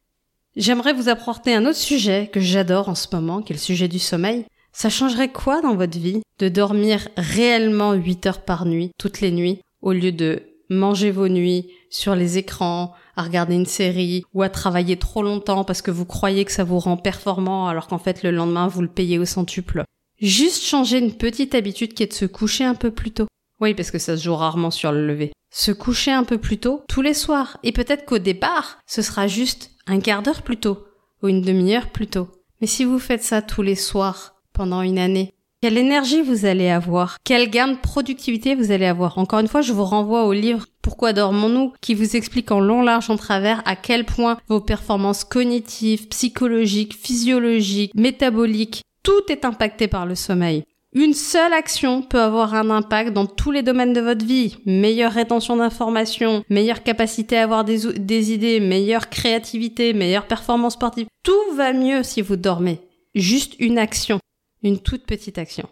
j'aimerais 0.57 0.93
vous 0.93 1.07
apporter 1.07 1.55
un 1.55 1.65
autre 1.65 1.77
sujet 1.77 2.29
que 2.31 2.41
j'adore 2.41 2.89
en 2.89 2.95
ce 2.95 3.07
moment, 3.13 3.41
qui 3.41 3.53
est 3.53 3.55
le 3.55 3.61
sujet 3.61 3.87
du 3.87 3.99
sommeil. 3.99 4.45
Ça 4.73 4.89
changerait 4.89 5.31
quoi 5.31 5.61
dans 5.61 5.75
votre 5.75 5.97
vie 5.97 6.21
de 6.39 6.49
dormir 6.49 7.07
réellement 7.15 7.93
8 7.93 8.25
heures 8.25 8.41
par 8.41 8.65
nuit, 8.65 8.91
toutes 8.97 9.21
les 9.21 9.31
nuits, 9.31 9.61
au 9.81 9.93
lieu 9.93 10.11
de 10.11 10.43
manger 10.69 11.11
vos 11.11 11.29
nuits 11.29 11.71
sur 11.89 12.15
les 12.15 12.37
écrans, 12.37 12.93
à 13.15 13.23
regarder 13.23 13.55
une 13.55 13.65
série 13.65 14.23
ou 14.33 14.41
à 14.41 14.49
travailler 14.49 14.97
trop 14.97 15.23
longtemps 15.23 15.63
parce 15.63 15.81
que 15.81 15.91
vous 15.91 16.05
croyez 16.05 16.45
que 16.45 16.51
ça 16.51 16.63
vous 16.63 16.79
rend 16.79 16.97
performant 16.97 17.67
alors 17.67 17.87
qu'en 17.87 17.99
fait 17.99 18.23
le 18.23 18.31
lendemain 18.31 18.67
vous 18.67 18.81
le 18.81 18.87
payez 18.87 19.19
au 19.19 19.25
centuple. 19.25 19.83
Juste 20.21 20.63
changer 20.63 20.99
une 20.99 21.13
petite 21.13 21.55
habitude 21.55 21.93
qui 21.93 22.03
est 22.03 22.07
de 22.07 22.13
se 22.13 22.25
coucher 22.25 22.63
un 22.63 22.75
peu 22.75 22.91
plus 22.91 23.11
tôt. 23.11 23.27
Oui, 23.59 23.73
parce 23.73 23.91
que 23.91 23.99
ça 23.99 24.17
se 24.17 24.23
joue 24.23 24.35
rarement 24.35 24.71
sur 24.71 24.91
le 24.91 25.05
lever. 25.05 25.31
Se 25.51 25.71
coucher 25.71 26.11
un 26.11 26.23
peu 26.23 26.37
plus 26.37 26.57
tôt 26.57 26.83
tous 26.87 27.01
les 27.01 27.13
soirs. 27.13 27.57
Et 27.63 27.71
peut-être 27.71 28.05
qu'au 28.05 28.19
départ, 28.19 28.79
ce 28.87 29.01
sera 29.01 29.27
juste 29.27 29.71
un 29.85 29.99
quart 29.99 30.23
d'heure 30.23 30.41
plus 30.41 30.57
tôt 30.57 30.85
ou 31.21 31.27
une 31.27 31.41
demi-heure 31.41 31.89
plus 31.89 32.07
tôt. 32.07 32.27
Mais 32.61 32.67
si 32.67 32.85
vous 32.85 32.99
faites 32.99 33.23
ça 33.23 33.41
tous 33.41 33.61
les 33.61 33.75
soirs 33.75 34.35
pendant 34.53 34.81
une 34.81 34.99
année, 34.99 35.33
quelle 35.61 35.77
énergie 35.77 36.21
vous 36.21 36.45
allez 36.45 36.69
avoir? 36.69 37.17
Quel 37.23 37.49
gain 37.49 37.69
de 37.69 37.77
productivité 37.77 38.55
vous 38.55 38.71
allez 38.71 38.85
avoir? 38.85 39.17
Encore 39.17 39.39
une 39.39 39.47
fois, 39.47 39.61
je 39.61 39.71
vous 39.71 39.85
renvoie 39.85 40.25
au 40.25 40.33
livre 40.33 40.65
Pourquoi 40.83 41.13
dormons-nous 41.13 41.71
qui 41.79 41.95
vous 41.95 42.17
explique 42.17 42.51
en 42.51 42.59
long, 42.59 42.81
large, 42.81 43.09
en 43.09 43.15
travers 43.15 43.63
à 43.65 43.77
quel 43.77 44.03
point 44.03 44.37
vos 44.49 44.59
performances 44.59 45.23
cognitives, 45.23 46.09
psychologiques, 46.09 46.93
physiologiques, 46.93 47.93
métaboliques, 47.95 48.83
tout 49.01 49.23
est 49.29 49.45
impacté 49.45 49.87
par 49.87 50.05
le 50.05 50.15
sommeil. 50.15 50.65
Une 50.91 51.13
seule 51.13 51.53
action 51.53 52.01
peut 52.01 52.19
avoir 52.19 52.53
un 52.53 52.69
impact 52.69 53.13
dans 53.13 53.25
tous 53.25 53.49
les 53.49 53.63
domaines 53.63 53.93
de 53.93 54.01
votre 54.01 54.25
vie. 54.25 54.57
Meilleure 54.65 55.13
rétention 55.13 55.55
d'informations, 55.55 56.43
meilleure 56.49 56.83
capacité 56.83 57.37
à 57.37 57.43
avoir 57.43 57.63
des, 57.63 57.93
des, 57.97 58.33
idées, 58.33 58.59
meilleure 58.59 59.09
créativité, 59.09 59.93
meilleure 59.93 60.27
performance 60.27 60.73
sportive. 60.73 61.07
Tout 61.23 61.55
va 61.55 61.71
mieux 61.71 62.03
si 62.03 62.21
vous 62.21 62.35
dormez. 62.35 62.81
Juste 63.15 63.55
une 63.59 63.79
action. 63.79 64.19
Une 64.63 64.79
toute 64.79 65.05
petite 65.05 65.37
action. 65.37 65.67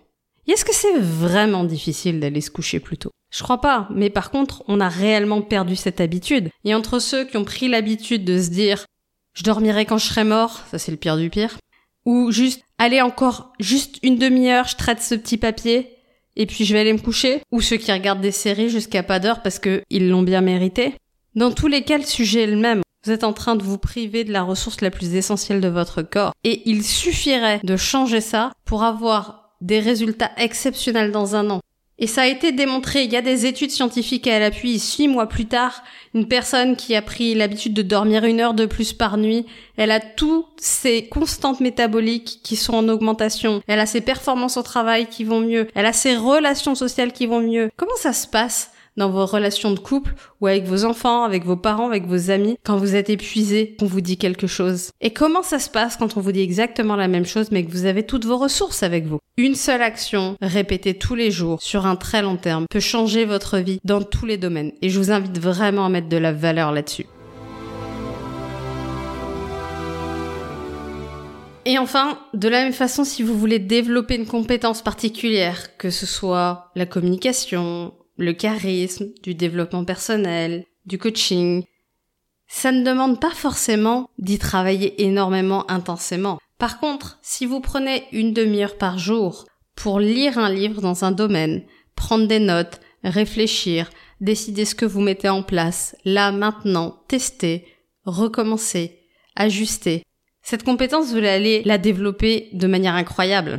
Est-ce 0.47 0.65
que 0.65 0.75
c'est 0.75 0.99
vraiment 0.99 1.63
difficile 1.63 2.19
d'aller 2.19 2.41
se 2.41 2.51
coucher 2.51 2.79
plus 2.79 2.97
tôt? 2.97 3.11
Je 3.31 3.43
crois 3.43 3.61
pas, 3.61 3.87
mais 3.91 4.09
par 4.09 4.31
contre, 4.31 4.63
on 4.67 4.79
a 4.79 4.89
réellement 4.89 5.41
perdu 5.41 5.75
cette 5.75 6.01
habitude. 6.01 6.49
Et 6.65 6.75
entre 6.75 6.99
ceux 6.99 7.25
qui 7.25 7.37
ont 7.37 7.45
pris 7.45 7.67
l'habitude 7.67 8.25
de 8.25 8.41
se 8.41 8.49
dire 8.49 8.85
je 9.33 9.43
dormirai 9.43 9.85
quand 9.85 9.97
je 9.97 10.07
serai 10.07 10.25
mort, 10.25 10.61
ça 10.69 10.77
c'est 10.77 10.91
le 10.91 10.97
pire 10.97 11.15
du 11.15 11.29
pire, 11.29 11.57
ou 12.05 12.31
juste 12.31 12.61
allez 12.77 13.01
encore 13.01 13.53
juste 13.59 13.97
une 14.03 14.17
demi-heure, 14.17 14.67
je 14.67 14.75
traite 14.75 15.01
ce 15.01 15.15
petit 15.15 15.37
papier 15.37 15.95
et 16.35 16.45
puis 16.45 16.65
je 16.65 16.73
vais 16.73 16.79
aller 16.79 16.93
me 16.93 16.99
coucher, 16.99 17.41
ou 17.51 17.61
ceux 17.61 17.77
qui 17.77 17.91
regardent 17.91 18.21
des 18.21 18.31
séries 18.31 18.69
jusqu'à 18.69 19.03
pas 19.03 19.19
d'heure 19.19 19.41
parce 19.41 19.59
que 19.59 19.83
ils 19.89 20.09
l'ont 20.09 20.23
bien 20.23 20.41
mérité. 20.41 20.95
Dans 21.35 21.51
tous 21.51 21.67
les 21.67 21.83
cas, 21.83 21.97
le 21.97 22.03
sujet 22.03 22.41
est 22.41 22.47
le 22.47 22.57
même. 22.57 22.81
Vous 23.05 23.11
êtes 23.11 23.23
en 23.23 23.33
train 23.33 23.55
de 23.55 23.63
vous 23.63 23.77
priver 23.77 24.23
de 24.23 24.31
la 24.31 24.43
ressource 24.43 24.81
la 24.81 24.91
plus 24.91 25.15
essentielle 25.15 25.61
de 25.61 25.67
votre 25.67 26.01
corps. 26.01 26.33
Et 26.43 26.61
il 26.69 26.83
suffirait 26.83 27.59
de 27.63 27.75
changer 27.75 28.21
ça 28.21 28.51
pour 28.63 28.83
avoir 28.83 29.40
des 29.61 29.79
résultats 29.79 30.31
exceptionnels 30.37 31.11
dans 31.11 31.35
un 31.35 31.49
an. 31.49 31.61
Et 31.99 32.07
ça 32.07 32.23
a 32.23 32.27
été 32.27 32.51
démontré, 32.51 33.03
il 33.03 33.13
y 33.13 33.15
a 33.15 33.21
des 33.21 33.45
études 33.45 33.69
scientifiques 33.69 34.25
à 34.25 34.39
l'appui. 34.39 34.79
Six 34.79 35.07
mois 35.07 35.27
plus 35.27 35.45
tard, 35.45 35.83
une 36.15 36.27
personne 36.27 36.75
qui 36.75 36.95
a 36.95 37.01
pris 37.03 37.35
l'habitude 37.35 37.75
de 37.75 37.83
dormir 37.83 38.23
une 38.23 38.39
heure 38.39 38.55
de 38.55 38.65
plus 38.65 38.91
par 38.91 39.17
nuit, 39.17 39.45
elle 39.77 39.91
a 39.91 39.99
toutes 39.99 40.47
ses 40.57 41.07
constantes 41.07 41.59
métaboliques 41.59 42.39
qui 42.41 42.55
sont 42.55 42.73
en 42.73 42.89
augmentation. 42.89 43.61
Elle 43.67 43.79
a 43.79 43.85
ses 43.85 44.01
performances 44.01 44.57
au 44.57 44.63
travail 44.63 45.05
qui 45.09 45.23
vont 45.23 45.41
mieux. 45.41 45.67
Elle 45.75 45.85
a 45.85 45.93
ses 45.93 46.15
relations 46.15 46.73
sociales 46.73 47.13
qui 47.13 47.27
vont 47.27 47.41
mieux. 47.41 47.69
Comment 47.77 47.95
ça 47.97 48.13
se 48.13 48.25
passe? 48.25 48.70
Dans 48.97 49.09
vos 49.09 49.25
relations 49.25 49.71
de 49.71 49.79
couple 49.79 50.13
ou 50.39 50.47
avec 50.47 50.65
vos 50.65 50.85
enfants, 50.85 51.23
avec 51.23 51.45
vos 51.45 51.55
parents, 51.55 51.87
avec 51.87 52.05
vos 52.05 52.29
amis, 52.29 52.57
quand 52.63 52.77
vous 52.77 52.95
êtes 52.95 53.09
épuisé, 53.09 53.75
qu'on 53.79 53.85
vous 53.85 54.01
dit 54.01 54.17
quelque 54.17 54.47
chose. 54.47 54.91
Et 55.01 55.11
comment 55.11 55.43
ça 55.43 55.59
se 55.59 55.69
passe 55.69 55.97
quand 55.97 56.17
on 56.17 56.21
vous 56.21 56.31
dit 56.31 56.41
exactement 56.41 56.95
la 56.95 57.07
même 57.07 57.25
chose 57.25 57.51
mais 57.51 57.63
que 57.63 57.71
vous 57.71 57.85
avez 57.85 58.03
toutes 58.03 58.25
vos 58.25 58.37
ressources 58.37 58.83
avec 58.83 59.05
vous? 59.05 59.19
Une 59.37 59.55
seule 59.55 59.81
action, 59.81 60.35
répétée 60.41 60.93
tous 60.93 61.15
les 61.15 61.31
jours, 61.31 61.61
sur 61.61 61.85
un 61.85 61.95
très 61.95 62.21
long 62.21 62.37
terme, 62.37 62.65
peut 62.69 62.79
changer 62.79 63.25
votre 63.25 63.57
vie 63.57 63.79
dans 63.83 64.01
tous 64.01 64.25
les 64.25 64.37
domaines. 64.37 64.71
Et 64.81 64.89
je 64.89 64.99
vous 64.99 65.11
invite 65.11 65.39
vraiment 65.39 65.85
à 65.85 65.89
mettre 65.89 66.09
de 66.09 66.17
la 66.17 66.33
valeur 66.33 66.71
là-dessus. 66.71 67.05
Et 71.65 71.77
enfin, 71.77 72.17
de 72.33 72.49
la 72.49 72.63
même 72.63 72.73
façon, 72.73 73.03
si 73.03 73.21
vous 73.21 73.37
voulez 73.37 73.59
développer 73.59 74.15
une 74.15 74.25
compétence 74.25 74.81
particulière, 74.81 75.77
que 75.77 75.91
ce 75.91 76.07
soit 76.07 76.71
la 76.75 76.87
communication, 76.87 77.93
le 78.21 78.33
charisme, 78.33 79.07
du 79.23 79.35
développement 79.35 79.85
personnel, 79.85 80.65
du 80.85 80.97
coaching. 80.97 81.63
Ça 82.47 82.71
ne 82.71 82.83
demande 82.83 83.19
pas 83.19 83.31
forcément 83.31 84.09
d'y 84.19 84.37
travailler 84.37 85.03
énormément 85.03 85.69
intensément. 85.69 86.39
Par 86.57 86.79
contre, 86.79 87.19
si 87.21 87.45
vous 87.45 87.59
prenez 87.59 88.03
une 88.11 88.33
demi-heure 88.33 88.77
par 88.77 88.97
jour 88.99 89.45
pour 89.75 89.99
lire 89.99 90.37
un 90.37 90.51
livre 90.51 90.81
dans 90.81 91.05
un 91.05 91.11
domaine, 91.11 91.63
prendre 91.95 92.27
des 92.27 92.39
notes, 92.39 92.79
réfléchir, 93.03 93.89
décider 94.19 94.65
ce 94.65 94.75
que 94.75 94.85
vous 94.85 95.01
mettez 95.01 95.29
en 95.29 95.43
place, 95.43 95.95
là, 96.05 96.31
maintenant, 96.31 97.03
tester, 97.07 97.65
recommencer, 98.05 98.99
ajuster, 99.35 100.03
cette 100.43 100.63
compétence, 100.63 101.11
vous 101.11 101.17
allez 101.17 101.61
la 101.63 101.77
développer 101.77 102.49
de 102.53 102.67
manière 102.67 102.95
incroyable. 102.95 103.57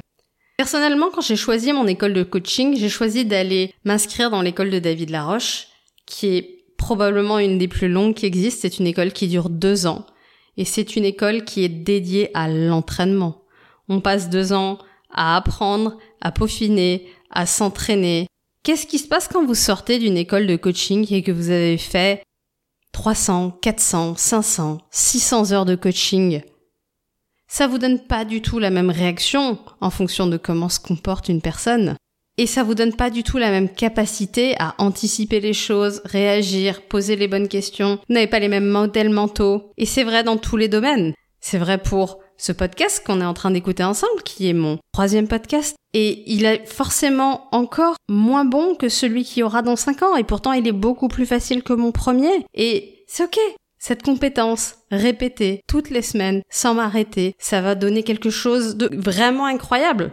Personnellement, 0.57 1.11
quand 1.13 1.23
j'ai 1.23 1.37
choisi 1.37 1.73
mon 1.73 1.87
école 1.87 2.13
de 2.13 2.23
coaching, 2.23 2.77
j'ai 2.77 2.89
choisi 2.89 3.25
d'aller 3.25 3.75
m'inscrire 3.85 4.31
dans 4.31 4.43
l'école 4.43 4.71
de 4.71 4.79
David 4.79 5.11
Laroche, 5.11 5.69
qui 6.07 6.29
est 6.29 6.65
probablement 6.77 7.39
une 7.39 7.59
des 7.59 7.69
plus 7.69 7.89
longues 7.89 8.15
qui 8.15 8.27
existent. 8.27 8.61
C'est 8.63 8.79
une 8.79 8.87
école 8.87 9.13
qui 9.13 9.29
dure 9.29 9.49
deux 9.49 9.87
ans. 9.87 10.07
Et 10.57 10.65
c'est 10.65 10.97
une 10.97 11.05
école 11.05 11.45
qui 11.45 11.65
est 11.65 11.69
dédiée 11.69 12.31
à 12.35 12.49
l'entraînement. 12.49 13.43
On 13.89 14.01
passe 14.01 14.29
deux 14.29 14.53
ans 14.53 14.79
à 15.11 15.37
apprendre, 15.37 15.99
à 16.21 16.33
peaufiner, 16.33 17.07
à 17.31 17.47
s'entraîner. 17.47 18.27
Qu'est-ce 18.63 18.87
qui 18.87 18.99
se 18.99 19.09
passe 19.09 19.29
quand 19.29 19.45
vous 19.45 19.55
sortez 19.55 19.99
d'une 19.99 20.17
école 20.17 20.47
de 20.47 20.57
coaching 20.57 21.07
et 21.13 21.23
que 21.23 21.33
vous 21.33 21.51
avez 21.51 21.79
fait 21.79 22.23
300, 22.93 23.59
400, 23.63 24.15
500, 24.17 24.79
600 24.91 25.53
heures 25.53 25.65
de 25.65 25.75
coaching? 25.75 26.43
Ça 27.53 27.67
vous 27.67 27.77
donne 27.77 27.99
pas 27.99 28.25
du 28.25 28.41
tout 28.41 28.59
la 28.59 28.71
même 28.71 28.89
réaction 28.89 29.59
en 29.83 29.91
fonction 29.91 30.27
de 30.27 30.39
comment 30.39 30.71
se 30.71 30.81
comporte 30.81 31.29
une 31.29 31.43
personne. 31.43 31.97
Et 32.39 32.47
ça 32.47 32.63
vous 32.63 32.75
donne 32.75 32.95
pas 32.95 33.11
du 33.11 33.25
tout 33.25 33.37
la 33.37 33.51
même 33.51 33.69
capacité 33.69 34.55
à 34.59 34.75
anticiper 34.79 35.39
les 35.39 35.53
choses, 35.53 36.01
réagir, 36.07 36.81
poser 36.81 37.15
les 37.15 37.29
bonnes 37.29 37.49
questions. 37.49 37.99
Vous 38.09 38.15
n'avez 38.15 38.27
pas 38.27 38.39
les 38.39 38.49
mêmes 38.49 38.69
modèles 38.69 39.11
mentaux. 39.11 39.71
Et 39.77 39.85
c'est 39.85 40.03
vrai 40.03 40.25
dans 40.25 40.39
tous 40.39 40.57
les 40.57 40.69
domaines. 40.69 41.13
C'est 41.41 41.59
vrai 41.59 41.77
pour 41.77 42.21
ce 42.39 42.53
podcast 42.53 43.05
qu'on 43.07 43.21
est 43.21 43.27
en 43.27 43.35
train 43.35 43.51
d'écouter 43.51 43.85
ensemble, 43.85 44.23
qui 44.25 44.49
est 44.49 44.55
mon 44.55 44.79
troisième 44.95 45.29
podcast. 45.29 45.77
Et 45.93 46.23
il 46.33 46.47
est 46.47 46.67
forcément 46.67 47.49
encore 47.53 47.97
moins 48.09 48.47
bon 48.47 48.77
que 48.77 48.89
celui 48.89 49.25
qui 49.25 49.43
aura 49.43 49.61
dans 49.61 49.77
cinq 49.77 50.03
ans. 50.03 50.17
Et 50.17 50.25
pourtant, 50.25 50.53
il 50.53 50.67
est 50.67 50.73
beaucoup 50.73 51.09
plus 51.09 51.27
facile 51.27 51.63
que 51.63 51.75
mon 51.75 51.93
premier. 51.93 52.47
Et 52.55 53.05
c'est 53.07 53.25
ok. 53.25 53.39
Cette 53.85 54.05
compétence 54.05 54.77
répétée 54.93 55.65
toutes 55.67 55.91
les 55.91 56.03
semaines 56.03 56.43
sans 56.49 56.73
m'arrêter, 56.73 57.35
ça 57.41 57.61
va 57.61 57.75
donner 57.75 58.05
quelque 58.05 58.31
chose 58.31 58.77
de 58.77 58.89
vraiment 58.97 59.47
incroyable. 59.47 60.13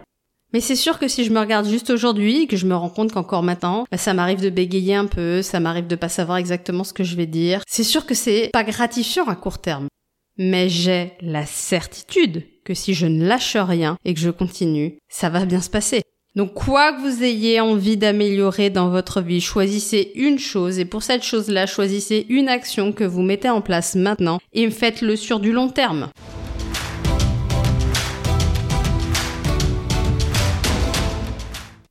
Mais 0.54 0.60
c'est 0.60 0.76
sûr 0.76 0.98
que 0.98 1.08
si 1.08 1.24
je 1.24 1.32
me 1.32 1.40
regarde 1.40 1.68
juste 1.68 1.92
aujourd'hui, 1.92 2.48
que 2.48 2.58
je 2.58 2.66
me 2.66 2.76
rends 2.76 2.90
compte 2.90 3.12
qu'encore 3.12 3.44
maintenant, 3.44 3.86
bah, 3.92 4.00
ça 4.00 4.16
m'arrive 4.16 4.42
de 4.42 4.50
bégayer 4.50 4.96
un 4.96 5.06
peu, 5.06 5.44
ça 5.44 5.60
m'arrive 5.60 5.86
de 5.86 5.96
pas 5.96 6.10
savoir 6.10 6.40
exactement 6.40 6.84
ce 6.84 6.94
que 6.94 7.04
je 7.04 7.16
vais 7.16 7.28
dire, 7.28 7.62
c'est 7.68 7.84
sûr 7.84 8.08
que 8.08 8.16
c'est 8.16 8.50
pas 8.52 8.64
gratifiant 8.64 9.26
à 9.26 9.36
court 9.36 9.60
terme. 9.60 9.88
Mais 10.40 10.68
j'ai 10.68 11.14
la 11.22 11.46
certitude 11.46 12.48
que 12.66 12.74
si 12.74 12.96
je 12.96 13.06
ne 13.06 13.24
lâche 13.24 13.56
rien 13.56 13.98
et 14.04 14.16
que 14.16 14.20
je 14.20 14.32
continue, 14.32 14.98
ça 15.10 15.30
va 15.30 15.46
bien 15.46 15.62
se 15.62 15.70
passer. 15.70 16.02
Donc 16.40 16.54
quoi 16.54 16.94
que 16.94 17.02
vous 17.02 17.22
ayez 17.22 17.60
envie 17.60 17.98
d'améliorer 17.98 18.70
dans 18.70 18.88
votre 18.88 19.20
vie, 19.20 19.42
choisissez 19.42 20.14
une 20.16 20.40
chose 20.40 20.80
et 20.80 20.86
pour 20.86 21.04
cette 21.04 21.22
chose-là, 21.22 21.66
choisissez 21.66 22.26
une 22.30 22.48
action 22.48 22.94
que 22.94 23.04
vous 23.04 23.22
mettez 23.22 23.50
en 23.50 23.60
place 23.60 23.96
maintenant 23.96 24.40
et 24.54 24.72
faites-le 24.72 25.18
sur 25.18 25.42
du 25.42 25.52
long 25.52 25.68
terme. 25.68 26.08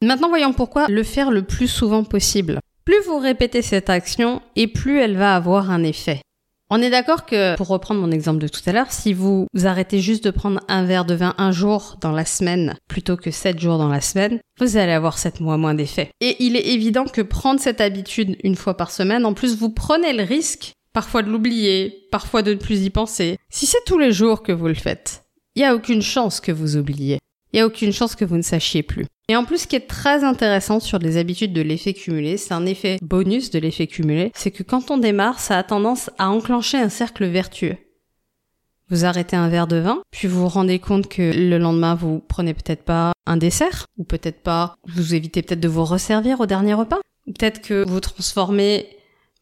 Maintenant 0.00 0.31
voyons 0.31 0.55
pourquoi 0.55 0.87
le 0.88 1.02
faire 1.02 1.31
le 1.31 1.43
plus 1.43 1.69
souvent 1.69 2.02
possible. 2.02 2.61
Plus 2.87 3.02
vous 3.07 3.19
répétez 3.19 3.61
cette 3.61 3.90
action 3.90 4.40
et 4.57 4.67
plus 4.67 4.99
elle 4.99 5.19
va 5.19 5.37
avoir 5.37 5.71
un 5.71 5.83
effet. 5.83 6.23
On 6.71 6.83
est 6.83 6.91
d'accord 6.91 7.25
que, 7.25 7.57
pour 7.57 7.69
reprendre 7.69 8.01
mon 8.01 8.11
exemple 8.11 8.41
de 8.41 8.49
tout 8.49 8.61
à 8.67 8.73
l'heure, 8.73 8.93
si 8.93 9.15
vous, 9.15 9.47
arrêtez 9.65 10.01
juste 10.01 10.25
de 10.25 10.31
prendre 10.31 10.61
un 10.69 10.85
verre 10.85 11.07
de 11.07 11.15
vin 11.15 11.35
un 11.39 11.51
jour 11.51 11.97
dans 12.03 12.13
la 12.13 12.27
semaine 12.27 12.77
plutôt 12.89 13.17
que 13.17 13.31
sept 13.31 13.59
jours 13.59 13.79
dans 13.79 13.89
la 13.89 14.03
semaine, 14.03 14.39
vous 14.61 14.77
allez 14.77 14.93
avoir 14.93 15.17
sept 15.17 15.41
mois 15.41 15.57
moins 15.57 15.73
d'effet. 15.73 16.11
Et 16.21 16.37
il 16.41 16.57
est 16.57 16.69
évident 16.69 17.07
que 17.07 17.23
prendre 17.23 17.59
cette 17.59 17.81
habitude 17.81 18.37
une 18.45 18.55
fois 18.55 18.77
par 18.77 18.91
semaine, 18.91 19.25
en 19.25 19.33
plus 19.33 19.57
vous 19.57 19.71
prenez 19.71 20.13
le 20.13 20.25
risque 20.25 20.73
parfois 20.93 21.23
de 21.23 21.31
l'oublier, 21.31 22.07
parfois 22.11 22.43
de 22.43 22.53
ne 22.53 22.59
plus 22.59 22.83
y 22.83 22.91
penser. 22.91 23.39
Si 23.49 23.65
c'est 23.65 23.85
tous 23.87 23.99
les 23.99 24.13
jours 24.13 24.43
que 24.43 24.53
vous 24.53 24.69
le 24.69 24.75
faites, 24.75 25.25
il 25.55 25.61
n'y 25.61 25.65
a 25.65 25.75
aucune 25.75 26.03
chance 26.03 26.39
que 26.39 26.53
vous 26.53 26.77
oubliez. 26.77 27.19
Il 27.52 27.57
n'y 27.57 27.61
a 27.61 27.67
aucune 27.67 27.93
chance 27.93 28.14
que 28.14 28.25
vous 28.25 28.37
ne 28.37 28.43
sachiez 28.43 28.83
plus. 28.83 29.07
Et 29.31 29.37
en 29.37 29.45
plus, 29.45 29.59
ce 29.59 29.67
qui 29.67 29.76
est 29.76 29.87
très 29.87 30.25
intéressant 30.25 30.81
sur 30.81 30.99
les 30.99 31.19
habitudes 31.19 31.52
de 31.52 31.61
l'effet 31.61 31.93
cumulé, 31.93 32.37
c'est 32.38 32.55
un 32.55 32.64
effet 32.64 32.99
bonus 33.02 33.50
de 33.50 33.59
l'effet 33.59 33.87
cumulé, 33.87 34.33
c'est 34.35 34.50
que 34.50 34.62
quand 34.62 34.90
on 34.90 34.97
démarre, 34.97 35.38
ça 35.38 35.59
a 35.59 35.62
tendance 35.62 36.11
à 36.19 36.31
enclencher 36.31 36.78
un 36.78 36.88
cercle 36.88 37.26
vertueux. 37.26 37.76
Vous 38.90 39.05
arrêtez 39.05 39.37
un 39.37 39.50
verre 39.50 39.67
de 39.67 39.76
vin, 39.76 40.00
puis 40.11 40.28
vous 40.28 40.40
vous 40.40 40.49
rendez 40.49 40.78
compte 40.78 41.09
que 41.09 41.21
le 41.23 41.59
lendemain 41.59 41.95
vous 41.95 42.21
prenez 42.26 42.55
peut-être 42.55 42.85
pas 42.85 43.12
un 43.26 43.37
dessert, 43.37 43.85
ou 43.99 44.05
peut-être 44.05 44.40
pas, 44.40 44.76
vous 44.87 45.14
évitez 45.14 45.43
peut-être 45.43 45.61
de 45.61 45.69
vous 45.69 45.85
resservir 45.85 46.40
au 46.40 46.47
dernier 46.47 46.73
repas, 46.73 47.00
ou 47.26 47.33
peut-être 47.33 47.61
que 47.61 47.85
vous 47.87 48.00
transformez 48.00 48.87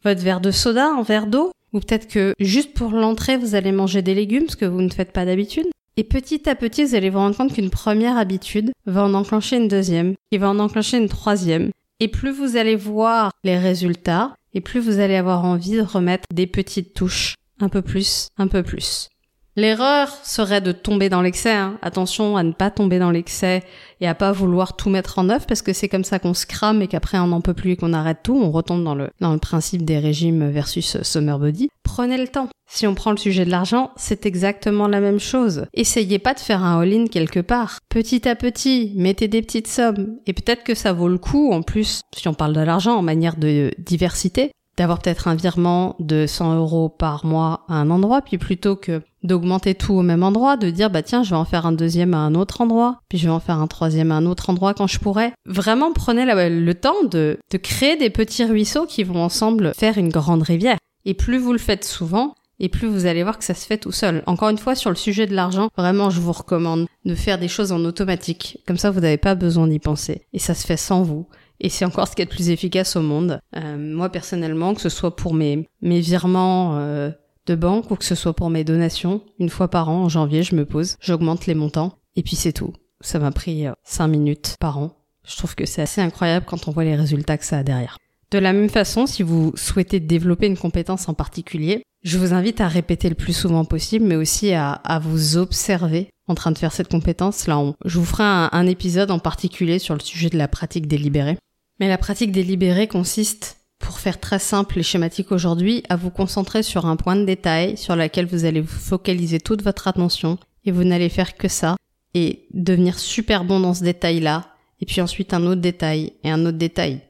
votre 0.03 0.21
verre 0.21 0.41
de 0.41 0.51
soda 0.51 0.89
en 0.89 1.01
verre 1.01 1.27
d'eau, 1.27 1.51
ou 1.71 1.79
peut-être 1.79 2.09
que 2.09 2.33
juste 2.39 2.73
pour 2.73 2.91
l'entrée 2.91 3.37
vous 3.37 3.55
allez 3.55 3.71
manger 3.71 4.01
des 4.01 4.15
légumes, 4.15 4.49
ce 4.49 4.57
que 4.57 4.65
vous 4.65 4.81
ne 4.81 4.89
faites 4.89 5.13
pas 5.13 5.23
d'habitude. 5.23 5.67
Et 5.99 6.03
petit 6.03 6.47
à 6.47 6.53
petit, 6.53 6.85
vous 6.85 6.93
allez 6.93 7.09
vous 7.09 7.17
rendre 7.17 7.35
compte 7.35 7.53
qu'une 7.53 7.71
première 7.71 8.17
habitude 8.17 8.71
va 8.85 9.03
en 9.03 9.15
enclencher 9.15 9.57
une 9.57 9.67
deuxième, 9.67 10.13
qui 10.31 10.37
va 10.37 10.51
en 10.51 10.59
enclencher 10.59 10.97
une 10.97 11.09
troisième. 11.09 11.71
Et 11.99 12.07
plus 12.07 12.31
vous 12.31 12.55
allez 12.55 12.75
voir 12.75 13.31
les 13.43 13.57
résultats, 13.57 14.35
et 14.53 14.61
plus 14.61 14.79
vous 14.79 14.99
allez 14.99 15.15
avoir 15.15 15.43
envie 15.43 15.77
de 15.77 15.81
remettre 15.81 16.25
des 16.31 16.45
petites 16.45 16.93
touches, 16.93 17.33
un 17.59 17.69
peu 17.69 17.81
plus, 17.81 18.27
un 18.37 18.47
peu 18.47 18.61
plus. 18.61 19.09
L'erreur 19.57 20.09
serait 20.23 20.61
de 20.61 20.71
tomber 20.71 21.09
dans 21.09 21.23
l'excès. 21.23 21.51
Hein. 21.51 21.79
Attention 21.81 22.37
à 22.37 22.43
ne 22.43 22.51
pas 22.51 22.69
tomber 22.69 22.99
dans 22.99 23.09
l'excès 23.09 23.63
et 23.99 24.07
à 24.07 24.13
pas 24.13 24.31
vouloir 24.31 24.75
tout 24.75 24.91
mettre 24.91 25.17
en 25.17 25.29
œuvre 25.29 25.47
parce 25.47 25.63
que 25.63 25.73
c'est 25.73 25.89
comme 25.89 26.03
ça 26.03 26.19
qu'on 26.19 26.35
se 26.35 26.45
crame 26.45 26.83
et 26.83 26.87
qu'après 26.87 27.17
on 27.17 27.25
n'en 27.25 27.41
peut 27.41 27.55
plus 27.55 27.71
et 27.71 27.75
qu'on 27.75 27.93
arrête 27.93 28.19
tout. 28.21 28.39
On 28.39 28.51
retombe 28.51 28.83
dans 28.83 28.93
le 28.93 29.09
dans 29.19 29.33
le 29.33 29.39
principe 29.39 29.83
des 29.83 29.97
régimes 29.97 30.47
versus 30.51 31.01
summer 31.01 31.39
body. 31.39 31.69
Prenez 31.81 32.19
le 32.19 32.27
temps. 32.27 32.49
Si 32.69 32.85
on 32.85 32.93
prend 32.93 33.09
le 33.09 33.17
sujet 33.17 33.45
de 33.45 33.49
l'argent, 33.49 33.89
c'est 33.95 34.27
exactement 34.27 34.87
la 34.87 34.99
même 34.99 35.19
chose. 35.19 35.65
Essayez 35.73 36.19
pas 36.19 36.35
de 36.35 36.39
faire 36.39 36.63
un 36.63 36.79
all-in 36.79 37.07
quelque 37.07 37.39
part. 37.39 37.79
Petit 37.89 38.29
à 38.29 38.35
petit, 38.35 38.93
mettez 38.95 39.27
des 39.27 39.41
petites 39.41 39.67
sommes 39.67 40.17
et 40.27 40.33
peut-être 40.33 40.65
que 40.65 40.75
ça 40.75 40.93
vaut 40.93 41.09
le 41.09 41.17
coup 41.17 41.51
en 41.51 41.63
plus 41.63 42.01
si 42.15 42.27
on 42.27 42.35
parle 42.35 42.53
de 42.53 42.61
l'argent 42.61 42.95
en 42.95 43.01
manière 43.01 43.37
de 43.37 43.71
diversité 43.79 44.51
d'avoir 44.77 44.99
peut-être 44.99 45.27
un 45.27 45.35
virement 45.35 45.95
de 45.99 46.27
100 46.27 46.55
euros 46.57 46.87
par 46.87 47.25
mois 47.25 47.65
à 47.67 47.75
un 47.75 47.89
endroit, 47.89 48.21
puis 48.21 48.37
plutôt 48.37 48.75
que 48.75 49.01
d'augmenter 49.27 49.75
tout 49.75 49.93
au 49.93 50.01
même 50.01 50.23
endroit, 50.23 50.57
de 50.57 50.69
dire 50.69 50.89
bah 50.89 51.03
tiens 51.03 51.23
je 51.23 51.29
vais 51.29 51.35
en 51.35 51.45
faire 51.45 51.65
un 51.65 51.71
deuxième 51.71 52.13
à 52.13 52.17
un 52.17 52.35
autre 52.35 52.61
endroit, 52.61 53.01
puis 53.09 53.17
je 53.17 53.25
vais 53.25 53.33
en 53.33 53.39
faire 53.39 53.59
un 53.59 53.67
troisième 53.67 54.11
à 54.11 54.15
un 54.15 54.25
autre 54.25 54.49
endroit 54.49 54.73
quand 54.73 54.87
je 54.87 54.99
pourrais. 54.99 55.33
Vraiment 55.45 55.91
prenez 55.93 56.25
le 56.25 56.73
temps 56.73 57.03
de, 57.03 57.37
de 57.51 57.57
créer 57.57 57.97
des 57.97 58.09
petits 58.09 58.45
ruisseaux 58.45 58.85
qui 58.85 59.03
vont 59.03 59.23
ensemble 59.23 59.73
faire 59.75 59.97
une 59.97 60.09
grande 60.09 60.43
rivière. 60.43 60.77
Et 61.05 61.13
plus 61.13 61.37
vous 61.37 61.53
le 61.53 61.59
faites 61.59 61.85
souvent, 61.85 62.33
et 62.59 62.69
plus 62.69 62.87
vous 62.87 63.05
allez 63.05 63.23
voir 63.23 63.37
que 63.37 63.45
ça 63.45 63.53
se 63.53 63.65
fait 63.65 63.77
tout 63.77 63.91
seul. 63.91 64.23
Encore 64.25 64.49
une 64.49 64.57
fois, 64.57 64.75
sur 64.75 64.89
le 64.89 64.95
sujet 64.95 65.27
de 65.27 65.35
l'argent, 65.35 65.69
vraiment, 65.77 66.09
je 66.09 66.19
vous 66.19 66.31
recommande 66.31 66.87
de 67.05 67.15
faire 67.15 67.37
des 67.37 67.47
choses 67.47 67.71
en 67.71 67.83
automatique. 67.85 68.63
Comme 68.67 68.77
ça, 68.77 68.89
vous 68.89 68.99
n'avez 68.99 69.17
pas 69.17 69.35
besoin 69.35 69.67
d'y 69.67 69.79
penser. 69.79 70.25
Et 70.33 70.39
ça 70.39 70.55
se 70.55 70.65
fait 70.65 70.77
sans 70.77 71.03
vous. 71.03 71.27
Et 71.59 71.69
c'est 71.69 71.85
encore 71.85 72.07
ce 72.07 72.15
qui 72.15 72.21
est 72.21 72.25
le 72.25 72.29
plus 72.35 72.49
efficace 72.49 72.95
au 72.95 73.01
monde. 73.01 73.39
Euh, 73.55 73.77
moi 73.77 74.09
personnellement, 74.09 74.73
que 74.73 74.81
ce 74.81 74.89
soit 74.89 75.15
pour 75.15 75.33
mes, 75.33 75.67
mes 75.81 76.01
virements 76.01 76.77
euh, 76.77 77.09
de 77.47 77.55
banque 77.55 77.89
ou 77.89 77.95
que 77.95 78.05
ce 78.05 78.15
soit 78.15 78.35
pour 78.35 78.49
mes 78.49 78.63
donations, 78.63 79.21
une 79.39 79.49
fois 79.49 79.69
par 79.69 79.89
an, 79.89 80.03
en 80.03 80.09
janvier, 80.09 80.43
je 80.43 80.55
me 80.55 80.65
pose, 80.65 80.97
j'augmente 80.99 81.47
les 81.47 81.55
montants, 81.55 81.97
et 82.15 82.21
puis 82.21 82.35
c'est 82.35 82.53
tout. 82.53 82.73
Ça 83.01 83.19
m'a 83.19 83.31
pris 83.31 83.65
5 83.83 84.03
euh, 84.03 84.07
minutes 84.07 84.55
par 84.59 84.77
an. 84.77 84.91
Je 85.25 85.35
trouve 85.35 85.55
que 85.55 85.65
c'est 85.65 85.81
assez 85.81 86.01
incroyable 86.01 86.45
quand 86.47 86.67
on 86.67 86.71
voit 86.71 86.83
les 86.83 86.95
résultats 86.95 87.37
que 87.37 87.45
ça 87.45 87.59
a 87.59 87.63
derrière. 87.63 87.97
De 88.31 88.39
la 88.39 88.53
même 88.53 88.69
façon, 88.69 89.07
si 89.07 89.23
vous 89.23 89.53
souhaitez 89.55 89.99
développer 89.99 90.47
une 90.47 90.57
compétence 90.57 91.07
en 91.07 91.13
particulier, 91.13 91.83
je 92.03 92.17
vous 92.17 92.33
invite 92.33 92.61
à 92.61 92.67
répéter 92.67 93.09
le 93.09 93.15
plus 93.15 93.33
souvent 93.33 93.65
possible, 93.65 94.05
mais 94.05 94.15
aussi 94.15 94.53
à, 94.53 94.81
vous 95.01 95.37
observer 95.37 96.09
en 96.27 96.35
train 96.35 96.51
de 96.51 96.57
faire 96.57 96.73
cette 96.73 96.89
compétence. 96.89 97.47
Là, 97.47 97.61
je 97.85 97.99
vous 97.99 98.05
ferai 98.05 98.23
un 98.23 98.67
épisode 98.67 99.11
en 99.11 99.19
particulier 99.19 99.79
sur 99.79 99.93
le 99.93 100.01
sujet 100.01 100.29
de 100.29 100.37
la 100.37 100.47
pratique 100.47 100.87
délibérée. 100.87 101.37
Mais 101.79 101.87
la 101.87 101.97
pratique 101.97 102.31
délibérée 102.31 102.87
consiste, 102.87 103.57
pour 103.79 103.99
faire 103.99 104.19
très 104.19 104.39
simple 104.39 104.79
et 104.79 104.83
schématique 104.83 105.31
aujourd'hui, 105.31 105.83
à 105.89 105.95
vous 105.95 106.09
concentrer 106.09 106.63
sur 106.63 106.85
un 106.85 106.95
point 106.95 107.15
de 107.15 107.25
détail 107.25 107.77
sur 107.77 107.95
lequel 107.95 108.25
vous 108.25 108.45
allez 108.45 108.61
vous 108.61 108.67
focaliser 108.67 109.39
toute 109.39 109.61
votre 109.61 109.87
attention 109.87 110.37
et 110.65 110.71
vous 110.71 110.83
n'allez 110.83 111.09
faire 111.09 111.35
que 111.35 111.47
ça 111.47 111.75
et 112.13 112.47
devenir 112.53 112.99
super 112.99 113.45
bon 113.45 113.59
dans 113.59 113.73
ce 113.73 113.83
détail-là 113.83 114.47
et 114.81 114.85
puis 114.85 115.01
ensuite 115.01 115.33
un 115.33 115.45
autre 115.45 115.61
détail 115.61 116.13
et 116.23 116.29
un 116.29 116.45
autre 116.45 116.57
détail. 116.57 117.01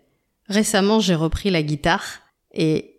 Récemment, 0.47 0.99
j'ai 0.99 1.15
repris 1.15 1.49
la 1.49 1.63
guitare 1.63 2.03
et 2.53 2.93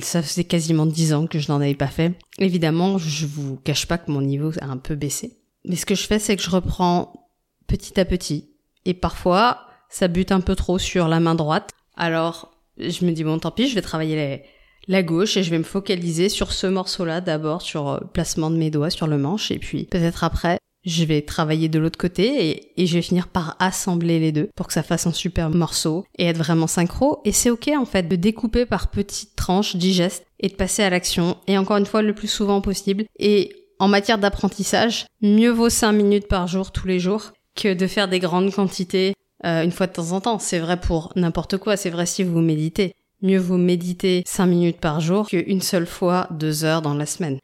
ça 0.00 0.22
faisait 0.22 0.44
quasiment 0.44 0.86
dix 0.86 1.12
ans 1.12 1.26
que 1.26 1.38
je 1.38 1.50
n'en 1.50 1.60
avais 1.60 1.74
pas 1.74 1.86
fait. 1.86 2.14
Évidemment, 2.38 2.98
je 2.98 3.26
vous 3.26 3.56
cache 3.56 3.86
pas 3.86 3.98
que 3.98 4.10
mon 4.10 4.22
niveau 4.22 4.52
a 4.60 4.66
un 4.66 4.76
peu 4.76 4.94
baissé. 4.94 5.38
Mais 5.64 5.76
ce 5.76 5.86
que 5.86 5.94
je 5.94 6.06
fais, 6.06 6.18
c'est 6.18 6.36
que 6.36 6.42
je 6.42 6.50
reprends 6.50 7.30
petit 7.66 7.98
à 8.00 8.04
petit. 8.04 8.50
Et 8.84 8.94
parfois, 8.94 9.66
ça 9.88 10.08
bute 10.08 10.32
un 10.32 10.40
peu 10.40 10.56
trop 10.56 10.78
sur 10.78 11.08
la 11.08 11.20
main 11.20 11.34
droite. 11.34 11.70
Alors, 11.96 12.51
je 12.78 13.04
me 13.04 13.12
dis 13.12 13.24
bon, 13.24 13.38
tant 13.38 13.50
pis, 13.50 13.68
je 13.68 13.74
vais 13.74 13.82
travailler 13.82 14.42
la, 14.88 15.02
gauche 15.02 15.36
et 15.36 15.42
je 15.42 15.50
vais 15.50 15.58
me 15.58 15.64
focaliser 15.64 16.28
sur 16.28 16.52
ce 16.52 16.66
morceau-là 16.66 17.20
d'abord, 17.20 17.62
sur 17.62 17.84
le 17.84 17.96
euh, 17.98 18.06
placement 18.12 18.50
de 18.50 18.56
mes 18.56 18.70
doigts 18.70 18.90
sur 18.90 19.06
le 19.06 19.18
manche 19.18 19.50
et 19.50 19.58
puis 19.58 19.84
peut-être 19.84 20.24
après, 20.24 20.58
je 20.84 21.04
vais 21.04 21.22
travailler 21.22 21.68
de 21.68 21.78
l'autre 21.78 21.98
côté 21.98 22.72
et, 22.76 22.86
je 22.86 22.94
vais 22.94 23.02
finir 23.02 23.28
par 23.28 23.56
assembler 23.60 24.18
les 24.18 24.32
deux 24.32 24.50
pour 24.56 24.66
que 24.66 24.72
ça 24.72 24.82
fasse 24.82 25.06
un 25.06 25.12
super 25.12 25.50
morceau 25.50 26.04
et 26.18 26.26
être 26.26 26.38
vraiment 26.38 26.66
synchro. 26.66 27.20
Et 27.24 27.32
c'est 27.32 27.50
ok 27.50 27.70
en 27.76 27.84
fait 27.84 28.08
de 28.08 28.16
découper 28.16 28.66
par 28.66 28.90
petites 28.90 29.36
tranches 29.36 29.76
digestes 29.76 30.26
et 30.40 30.48
de 30.48 30.54
passer 30.54 30.82
à 30.82 30.90
l'action. 30.90 31.36
Et 31.46 31.56
encore 31.56 31.76
une 31.76 31.86
fois, 31.86 32.02
le 32.02 32.14
plus 32.14 32.28
souvent 32.28 32.60
possible. 32.60 33.04
Et 33.18 33.54
en 33.78 33.88
matière 33.88 34.18
d'apprentissage, 34.18 35.06
mieux 35.20 35.50
vaut 35.50 35.68
5 35.70 35.92
minutes 35.92 36.28
par 36.28 36.48
jour 36.48 36.72
tous 36.72 36.86
les 36.86 36.98
jours 36.98 37.32
que 37.54 37.74
de 37.74 37.86
faire 37.86 38.08
des 38.08 38.18
grandes 38.18 38.52
quantités 38.52 39.14
euh, 39.44 39.62
une 39.62 39.72
fois 39.72 39.86
de 39.86 39.92
temps 39.92 40.12
en 40.12 40.20
temps. 40.20 40.38
C'est 40.38 40.58
vrai 40.58 40.78
pour 40.78 41.12
n'importe 41.16 41.58
quoi, 41.58 41.76
c'est 41.76 41.90
vrai 41.90 42.06
si 42.06 42.22
vous 42.22 42.40
méditez. 42.40 42.94
Mieux 43.22 43.38
vous 43.38 43.56
méditer 43.56 44.22
5 44.26 44.46
minutes 44.46 44.80
par 44.80 45.00
jour 45.00 45.28
qu'une 45.28 45.60
seule 45.60 45.86
fois 45.86 46.26
2 46.32 46.64
heures 46.64 46.82
dans 46.82 46.94
la 46.94 47.06
semaine. 47.06 47.38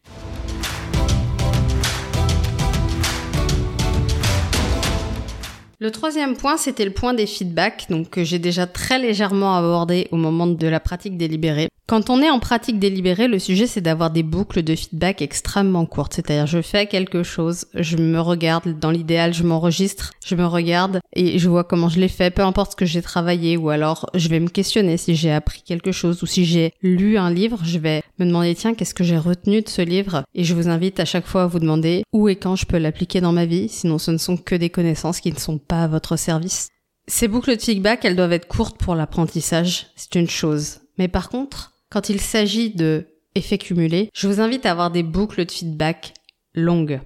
Le 5.81 5.93
troisième 5.93 6.37
point, 6.37 6.57
c'était 6.57 6.85
le 6.85 6.91
point 6.91 7.15
des 7.15 7.27
feedbacks, 7.27 7.87
donc 7.89 8.11
que 8.11 8.25
j'ai 8.25 8.41
déjà 8.41 8.67
très 8.67 8.99
légèrement 8.99 9.55
abordé 9.55 10.09
au 10.11 10.17
moment 10.17 10.49
de 10.49 10.67
la 10.67 10.81
pratique 10.81 11.17
délibérée. 11.17 11.69
Quand 11.89 12.11
on 12.11 12.21
est 12.21 12.29
en 12.29 12.39
pratique 12.39 12.79
délibérée, 12.79 13.29
le 13.29 13.39
sujet 13.39 13.67
c'est 13.67 13.81
d'avoir 13.81 14.11
des 14.11 14.23
boucles 14.23 14.63
de 14.63 14.77
feedback 14.77 15.23
extrêmement 15.23 15.87
courtes. 15.87 16.13
C'est-à-dire 16.13 16.47
je 16.47 16.61
fais 16.61 16.85
quelque 16.85 17.23
chose, 17.23 17.65
je 17.73 17.97
me 17.97 18.21
regarde, 18.21 18.79
dans 18.79 18.91
l'idéal 18.91 19.33
je 19.33 19.43
m'enregistre, 19.43 20.13
je 20.23 20.35
me 20.35 20.45
regarde 20.45 21.01
et 21.15 21.39
je 21.39 21.49
vois 21.49 21.65
comment 21.65 21.89
je 21.89 21.99
l'ai 21.99 22.09
fait, 22.09 22.31
peu 22.31 22.43
importe 22.43 22.73
ce 22.73 22.77
que 22.77 22.85
j'ai 22.85 23.01
travaillé 23.01 23.57
ou 23.57 23.71
alors 23.71 24.05
je 24.13 24.29
vais 24.29 24.39
me 24.39 24.51
questionner 24.51 24.99
si 24.99 25.17
j'ai 25.17 25.33
appris 25.33 25.63
quelque 25.63 25.91
chose 25.91 26.23
ou 26.23 26.27
si 26.27 26.45
j'ai 26.45 26.75
lu 26.83 27.17
un 27.17 27.31
livre, 27.31 27.61
je 27.65 27.79
vais 27.79 28.03
me 28.19 28.27
demander 28.27 28.55
tiens 28.55 28.75
qu'est-ce 28.75 28.93
que 28.93 29.03
j'ai 29.03 29.17
retenu 29.17 29.63
de 29.63 29.69
ce 29.71 29.81
livre? 29.81 30.25
Et 30.35 30.45
je 30.45 30.53
vous 30.53 30.69
invite 30.69 31.01
à 31.01 31.07
chaque 31.07 31.27
fois 31.27 31.45
à 31.45 31.47
vous 31.47 31.59
demander 31.59 32.03
où 32.13 32.29
et 32.29 32.37
quand 32.37 32.55
je 32.55 32.67
peux 32.67 32.77
l'appliquer 32.77 33.23
dans 33.23 33.33
ma 33.33 33.47
vie, 33.47 33.71
sinon 33.71 33.97
ce 33.97 34.11
ne 34.11 34.19
sont 34.19 34.37
que 34.37 34.55
des 34.55 34.69
connaissances 34.69 35.21
qui 35.21 35.33
ne 35.33 35.39
sont 35.39 35.57
pas 35.57 35.85
à 35.85 35.89
votre 35.89 36.17
service. 36.17 36.69
Ces 37.07 37.29
boucles 37.29 37.57
de 37.57 37.63
feedback, 37.63 38.05
elles 38.05 38.17
doivent 38.17 38.35
être 38.35 38.47
courtes 38.47 38.77
pour 38.77 38.95
l'apprentissage, 38.95 39.87
c'est 39.97 40.17
une 40.17 40.29
chose. 40.29 40.81
Mais 40.99 41.09
par 41.09 41.31
contre, 41.31 41.78
quand 41.91 42.11
il 42.11 42.21
s'agit 42.21 42.71
de 42.71 43.07
effets 43.35 43.59
cumulés, 43.59 44.11
je 44.15 44.29
vous 44.29 44.41
invite 44.41 44.67
à 44.67 44.73
avoir 44.73 44.91
des 44.91 45.03
boucles 45.03 45.47
de 45.47 45.51
feedback 45.51 46.15
longues. 46.55 47.01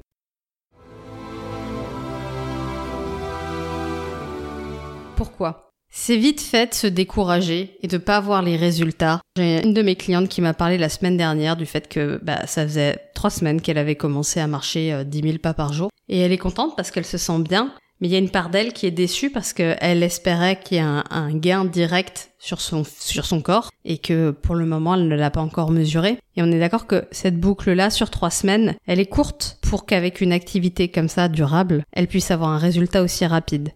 Pourquoi? 5.17 5.69
C'est 5.95 6.17
vite 6.17 6.41
fait 6.41 6.71
de 6.71 6.75
se 6.75 6.87
décourager 6.87 7.77
et 7.83 7.87
de 7.87 7.99
pas 7.99 8.19
voir 8.19 8.41
les 8.41 8.57
résultats. 8.57 9.21
J'ai 9.37 9.63
une 9.63 9.75
de 9.75 9.83
mes 9.83 9.95
clientes 9.95 10.29
qui 10.29 10.41
m'a 10.41 10.55
parlé 10.55 10.79
la 10.79 10.89
semaine 10.89 11.19
dernière 11.19 11.55
du 11.55 11.67
fait 11.67 11.87
que 11.87 12.19
bah, 12.23 12.47
ça 12.47 12.67
faisait 12.67 12.99
trois 13.15 13.29
semaines 13.29 13.61
qu'elle 13.61 13.77
avait 13.77 13.95
commencé 13.95 14.41
à 14.41 14.47
marcher 14.47 15.05
10 15.05 15.19
euh, 15.19 15.23
000 15.23 15.39
pas 15.39 15.53
par 15.53 15.75
jour. 15.75 15.91
Et 16.09 16.19
elle 16.19 16.33
est 16.33 16.39
contente 16.39 16.75
parce 16.77 16.91
qu'elle 16.91 17.05
se 17.05 17.19
sent 17.19 17.41
bien, 17.41 17.75
mais 18.03 18.09
il 18.09 18.11
y 18.11 18.17
a 18.17 18.19
une 18.19 18.31
part 18.31 18.51
d'elle 18.51 18.73
qui 18.73 18.87
est 18.87 18.91
déçue 18.91 19.31
parce 19.31 19.53
qu'elle 19.53 20.03
espérait 20.03 20.59
qu'il 20.59 20.77
y 20.77 20.81
ait 20.81 20.83
un, 20.83 21.37
gain 21.37 21.65
direct 21.65 22.33
sur 22.41 22.61
son, 22.61 22.83
sur 22.85 23.25
son 23.25 23.41
corps 23.41 23.71
et 23.85 23.99
que 23.99 24.33
pour 24.33 24.57
le 24.57 24.67
moment 24.67 24.97
elle 24.97 25.07
ne 25.07 25.15
l'a 25.15 25.31
pas 25.31 25.41
encore 25.41 25.71
mesuré. 25.71 26.19
Et 26.35 26.43
on 26.43 26.51
est 26.51 26.59
d'accord 26.59 26.89
que 26.89 27.05
cette 27.13 27.39
boucle-là 27.39 27.91
sur 27.91 28.11
trois 28.11 28.31
semaines, 28.31 28.75
elle 28.89 28.99
est 28.99 29.07
courte 29.07 29.59
pour 29.63 29.87
qu'avec 29.87 30.21
une 30.21 30.33
activité 30.33 30.89
comme 30.89 31.07
ça 31.07 31.29
durable, 31.29 31.85
elle 31.93 32.09
puisse 32.09 32.33
avoir 32.33 32.51
un 32.51 32.59
résultat 32.59 33.05
aussi 33.05 33.25
rapide. 33.25 33.71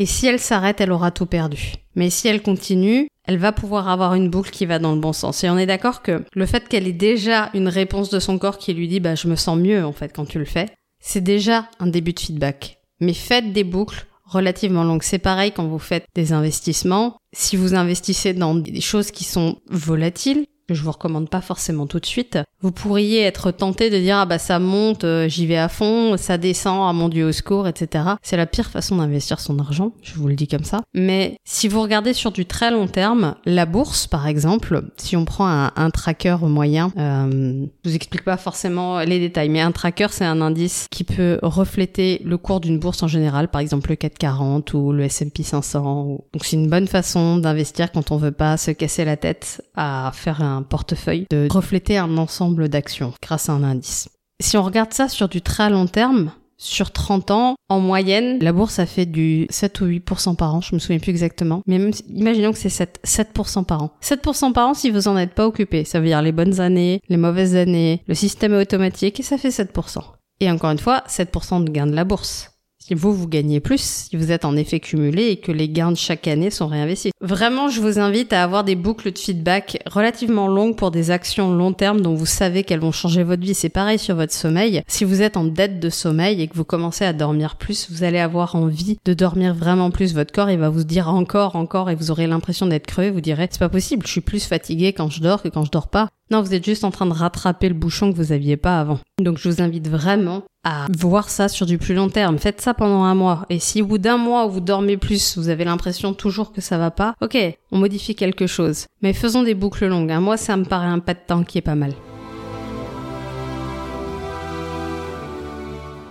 Et 0.00 0.06
si 0.06 0.26
elle 0.26 0.40
s'arrête, 0.40 0.80
elle 0.80 0.90
aura 0.90 1.12
tout 1.12 1.26
perdu. 1.26 1.74
Mais 1.94 2.10
si 2.10 2.26
elle 2.26 2.42
continue, 2.42 3.06
elle 3.28 3.38
va 3.38 3.52
pouvoir 3.52 3.88
avoir 3.88 4.14
une 4.14 4.28
boucle 4.28 4.50
qui 4.50 4.66
va 4.66 4.80
dans 4.80 4.92
le 4.92 5.00
bon 5.00 5.12
sens. 5.12 5.44
Et 5.44 5.50
on 5.50 5.58
est 5.58 5.66
d'accord 5.66 6.02
que 6.02 6.24
le 6.34 6.46
fait 6.46 6.66
qu'elle 6.66 6.88
ait 6.88 6.92
déjà 6.92 7.50
une 7.54 7.68
réponse 7.68 8.10
de 8.10 8.18
son 8.18 8.40
corps 8.40 8.58
qui 8.58 8.74
lui 8.74 8.88
dit 8.88 8.98
bah 8.98 9.14
je 9.14 9.28
me 9.28 9.36
sens 9.36 9.56
mieux 9.56 9.84
en 9.84 9.92
fait 9.92 10.12
quand 10.12 10.26
tu 10.26 10.40
le 10.40 10.46
fais, 10.46 10.70
c'est 10.98 11.22
déjà 11.22 11.68
un 11.78 11.86
début 11.86 12.12
de 12.12 12.18
feedback 12.18 12.81
mais 13.02 13.14
faites 13.14 13.52
des 13.52 13.64
boucles 13.64 14.06
relativement 14.24 14.84
longues. 14.84 15.02
C'est 15.02 15.18
pareil 15.18 15.52
quand 15.52 15.66
vous 15.66 15.78
faites 15.78 16.06
des 16.14 16.32
investissements. 16.32 17.16
Si 17.34 17.56
vous 17.56 17.74
investissez 17.74 18.32
dans 18.32 18.54
des 18.54 18.80
choses 18.80 19.10
qui 19.10 19.24
sont 19.24 19.58
volatiles, 19.68 20.46
que 20.68 20.74
je 20.74 20.82
vous 20.82 20.92
recommande 20.92 21.28
pas 21.28 21.40
forcément 21.40 21.86
tout 21.86 22.00
de 22.00 22.06
suite, 22.06 22.38
vous 22.60 22.72
pourriez 22.72 23.22
être 23.22 23.50
tenté 23.50 23.90
de 23.90 23.98
dire 23.98 24.18
ah 24.18 24.26
bah 24.26 24.38
ça 24.38 24.58
monte, 24.58 25.04
euh, 25.04 25.28
j'y 25.28 25.46
vais 25.46 25.56
à 25.56 25.68
fond, 25.68 26.16
ça 26.16 26.38
descend, 26.38 26.88
ah 26.88 26.92
mon 26.92 27.08
dieu 27.08 27.26
au 27.26 27.32
secours, 27.32 27.66
etc. 27.66 28.04
C'est 28.22 28.36
la 28.36 28.46
pire 28.46 28.70
façon 28.70 28.96
d'investir 28.96 29.40
son 29.40 29.58
argent, 29.58 29.92
je 30.02 30.14
vous 30.14 30.28
le 30.28 30.34
dis 30.34 30.46
comme 30.46 30.64
ça. 30.64 30.80
Mais 30.94 31.36
si 31.44 31.66
vous 31.68 31.82
regardez 31.82 32.12
sur 32.12 32.30
du 32.30 32.46
très 32.46 32.70
long 32.70 32.86
terme, 32.86 33.34
la 33.44 33.66
bourse 33.66 34.06
par 34.06 34.26
exemple, 34.26 34.82
si 34.96 35.16
on 35.16 35.24
prend 35.24 35.48
un, 35.48 35.72
un 35.74 35.90
tracker 35.90 36.36
moyen, 36.42 36.92
euh, 36.98 37.66
je 37.84 37.90
vous 37.90 37.96
explique 37.96 38.24
pas 38.24 38.36
forcément 38.36 39.00
les 39.00 39.18
détails, 39.18 39.48
mais 39.48 39.60
un 39.60 39.72
tracker 39.72 40.08
c'est 40.10 40.24
un 40.24 40.40
indice 40.40 40.86
qui 40.90 41.04
peut 41.04 41.38
refléter 41.42 42.22
le 42.24 42.38
cours 42.38 42.60
d'une 42.60 42.78
bourse 42.78 43.02
en 43.02 43.08
général, 43.08 43.48
par 43.48 43.60
exemple 43.60 43.90
le 43.90 43.96
440 43.96 44.74
ou 44.74 44.92
le 44.92 45.04
S&P 45.04 45.42
500. 45.42 46.24
Donc 46.32 46.44
c'est 46.44 46.56
une 46.56 46.68
bonne 46.68 46.86
façon 46.86 47.38
d'investir 47.38 47.90
quand 47.90 48.12
on 48.12 48.16
veut 48.16 48.30
pas 48.30 48.56
se 48.56 48.70
casser 48.70 49.04
la 49.04 49.16
tête 49.16 49.62
à 49.74 50.12
faire 50.14 50.42
un 50.42 50.51
portefeuille, 50.60 51.26
de 51.30 51.48
refléter 51.50 51.96
un 51.96 52.18
ensemble 52.18 52.68
d'actions 52.68 53.14
grâce 53.22 53.48
à 53.48 53.54
un 53.54 53.62
indice. 53.62 54.10
Si 54.42 54.58
on 54.58 54.62
regarde 54.62 54.92
ça 54.92 55.08
sur 55.08 55.28
du 55.28 55.40
très 55.40 55.70
long 55.70 55.86
terme, 55.86 56.32
sur 56.62 56.92
30 56.92 57.30
ans, 57.30 57.54
en 57.68 57.80
moyenne, 57.80 58.38
la 58.40 58.52
bourse 58.52 58.78
a 58.78 58.86
fait 58.86 59.06
du 59.06 59.46
7 59.50 59.80
ou 59.80 59.86
8% 59.86 60.36
par 60.36 60.54
an, 60.54 60.60
je 60.60 60.74
me 60.74 60.78
souviens 60.78 60.98
plus 60.98 61.10
exactement. 61.10 61.60
Mais 61.66 61.90
imaginons 62.08 62.52
que 62.52 62.58
c'est 62.58 62.68
7, 62.68 63.00
7% 63.04 63.64
par 63.64 63.82
an. 63.82 63.90
7% 64.02 64.52
par 64.52 64.68
an 64.68 64.74
si 64.74 64.90
vous 64.90 65.08
en 65.08 65.16
êtes 65.16 65.34
pas 65.34 65.46
occupé. 65.46 65.84
Ça 65.84 65.98
veut 65.98 66.06
dire 66.06 66.22
les 66.22 66.32
bonnes 66.32 66.60
années, 66.60 67.00
les 67.08 67.16
mauvaises 67.16 67.56
années, 67.56 68.02
le 68.06 68.14
système 68.14 68.54
est 68.54 68.62
automatique 68.62 69.18
et 69.18 69.24
ça 69.24 69.38
fait 69.38 69.48
7%. 69.48 70.00
Et 70.40 70.50
encore 70.50 70.70
une 70.70 70.78
fois, 70.78 71.02
7% 71.08 71.64
de 71.64 71.70
gain 71.70 71.86
de 71.86 71.94
la 71.94 72.04
bourse 72.04 72.51
si 72.84 72.94
vous, 72.94 73.14
vous 73.14 73.28
gagnez 73.28 73.60
plus, 73.60 74.08
si 74.10 74.16
vous 74.16 74.32
êtes 74.32 74.44
en 74.44 74.56
effet 74.56 74.80
cumulé 74.80 75.26
et 75.26 75.36
que 75.36 75.52
les 75.52 75.68
gains 75.68 75.92
de 75.92 75.96
chaque 75.96 76.26
année 76.26 76.50
sont 76.50 76.66
réinvestis. 76.66 77.12
Vraiment, 77.20 77.68
je 77.68 77.80
vous 77.80 78.00
invite 78.00 78.32
à 78.32 78.42
avoir 78.42 78.64
des 78.64 78.74
boucles 78.74 79.12
de 79.12 79.18
feedback 79.18 79.80
relativement 79.86 80.48
longues 80.48 80.74
pour 80.74 80.90
des 80.90 81.12
actions 81.12 81.54
long 81.54 81.72
terme 81.72 82.00
dont 82.00 82.14
vous 82.14 82.26
savez 82.26 82.64
qu'elles 82.64 82.80
vont 82.80 82.90
changer 82.90 83.22
votre 83.22 83.42
vie. 83.42 83.54
C'est 83.54 83.68
pareil 83.68 84.00
sur 84.00 84.16
votre 84.16 84.32
sommeil. 84.32 84.82
Si 84.88 85.04
vous 85.04 85.22
êtes 85.22 85.36
en 85.36 85.44
dette 85.44 85.78
de 85.78 85.90
sommeil 85.90 86.42
et 86.42 86.48
que 86.48 86.56
vous 86.56 86.64
commencez 86.64 87.04
à 87.04 87.12
dormir 87.12 87.54
plus, 87.54 87.88
vous 87.88 88.02
allez 88.02 88.18
avoir 88.18 88.56
envie 88.56 88.98
de 89.04 89.14
dormir 89.14 89.54
vraiment 89.54 89.92
plus. 89.92 90.12
Votre 90.12 90.32
corps, 90.32 90.50
il 90.50 90.58
va 90.58 90.68
vous 90.68 90.82
dire 90.82 91.08
encore, 91.08 91.54
encore 91.54 91.88
et 91.88 91.94
vous 91.94 92.10
aurez 92.10 92.26
l'impression 92.26 92.66
d'être 92.66 92.86
crevé. 92.86 93.12
Vous 93.12 93.20
direz, 93.20 93.46
c'est 93.48 93.60
pas 93.60 93.68
possible, 93.68 94.04
je 94.06 94.10
suis 94.10 94.20
plus 94.20 94.44
fatigué 94.44 94.92
quand 94.92 95.08
je 95.08 95.20
dors 95.20 95.40
que 95.40 95.48
quand 95.48 95.64
je 95.64 95.70
dors 95.70 95.88
pas. 95.88 96.08
Non, 96.32 96.40
vous 96.40 96.54
êtes 96.54 96.64
juste 96.64 96.84
en 96.84 96.90
train 96.90 97.04
de 97.04 97.12
rattraper 97.12 97.68
le 97.68 97.74
bouchon 97.74 98.10
que 98.10 98.16
vous 98.16 98.32
aviez 98.32 98.56
pas 98.56 98.80
avant. 98.80 98.98
Donc 99.20 99.36
je 99.36 99.50
vous 99.50 99.60
invite 99.60 99.86
vraiment 99.86 100.44
à 100.64 100.86
voir 100.98 101.28
ça 101.28 101.46
sur 101.46 101.66
du 101.66 101.76
plus 101.76 101.92
long 101.92 102.08
terme. 102.08 102.38
Faites 102.38 102.62
ça 102.62 102.72
pendant 102.72 103.04
un 103.04 103.14
mois. 103.14 103.44
Et 103.50 103.58
si 103.58 103.82
au 103.82 103.86
bout 103.86 103.98
d'un 103.98 104.16
mois 104.16 104.46
où 104.46 104.50
vous 104.50 104.60
dormez 104.60 104.96
plus, 104.96 105.36
vous 105.36 105.50
avez 105.50 105.64
l'impression 105.64 106.14
toujours 106.14 106.50
que 106.50 106.62
ça 106.62 106.78
va 106.78 106.90
pas, 106.90 107.12
ok, 107.20 107.36
on 107.70 107.76
modifie 107.76 108.14
quelque 108.14 108.46
chose. 108.46 108.86
Mais 109.02 109.12
faisons 109.12 109.42
des 109.42 109.52
boucles 109.52 109.86
longues. 109.88 110.10
Un 110.10 110.20
mois, 110.20 110.38
ça 110.38 110.56
me 110.56 110.64
paraît 110.64 110.86
un 110.86 111.00
pas 111.00 111.12
de 111.12 111.20
temps 111.26 111.44
qui 111.44 111.58
est 111.58 111.60
pas 111.60 111.74
mal. 111.74 111.92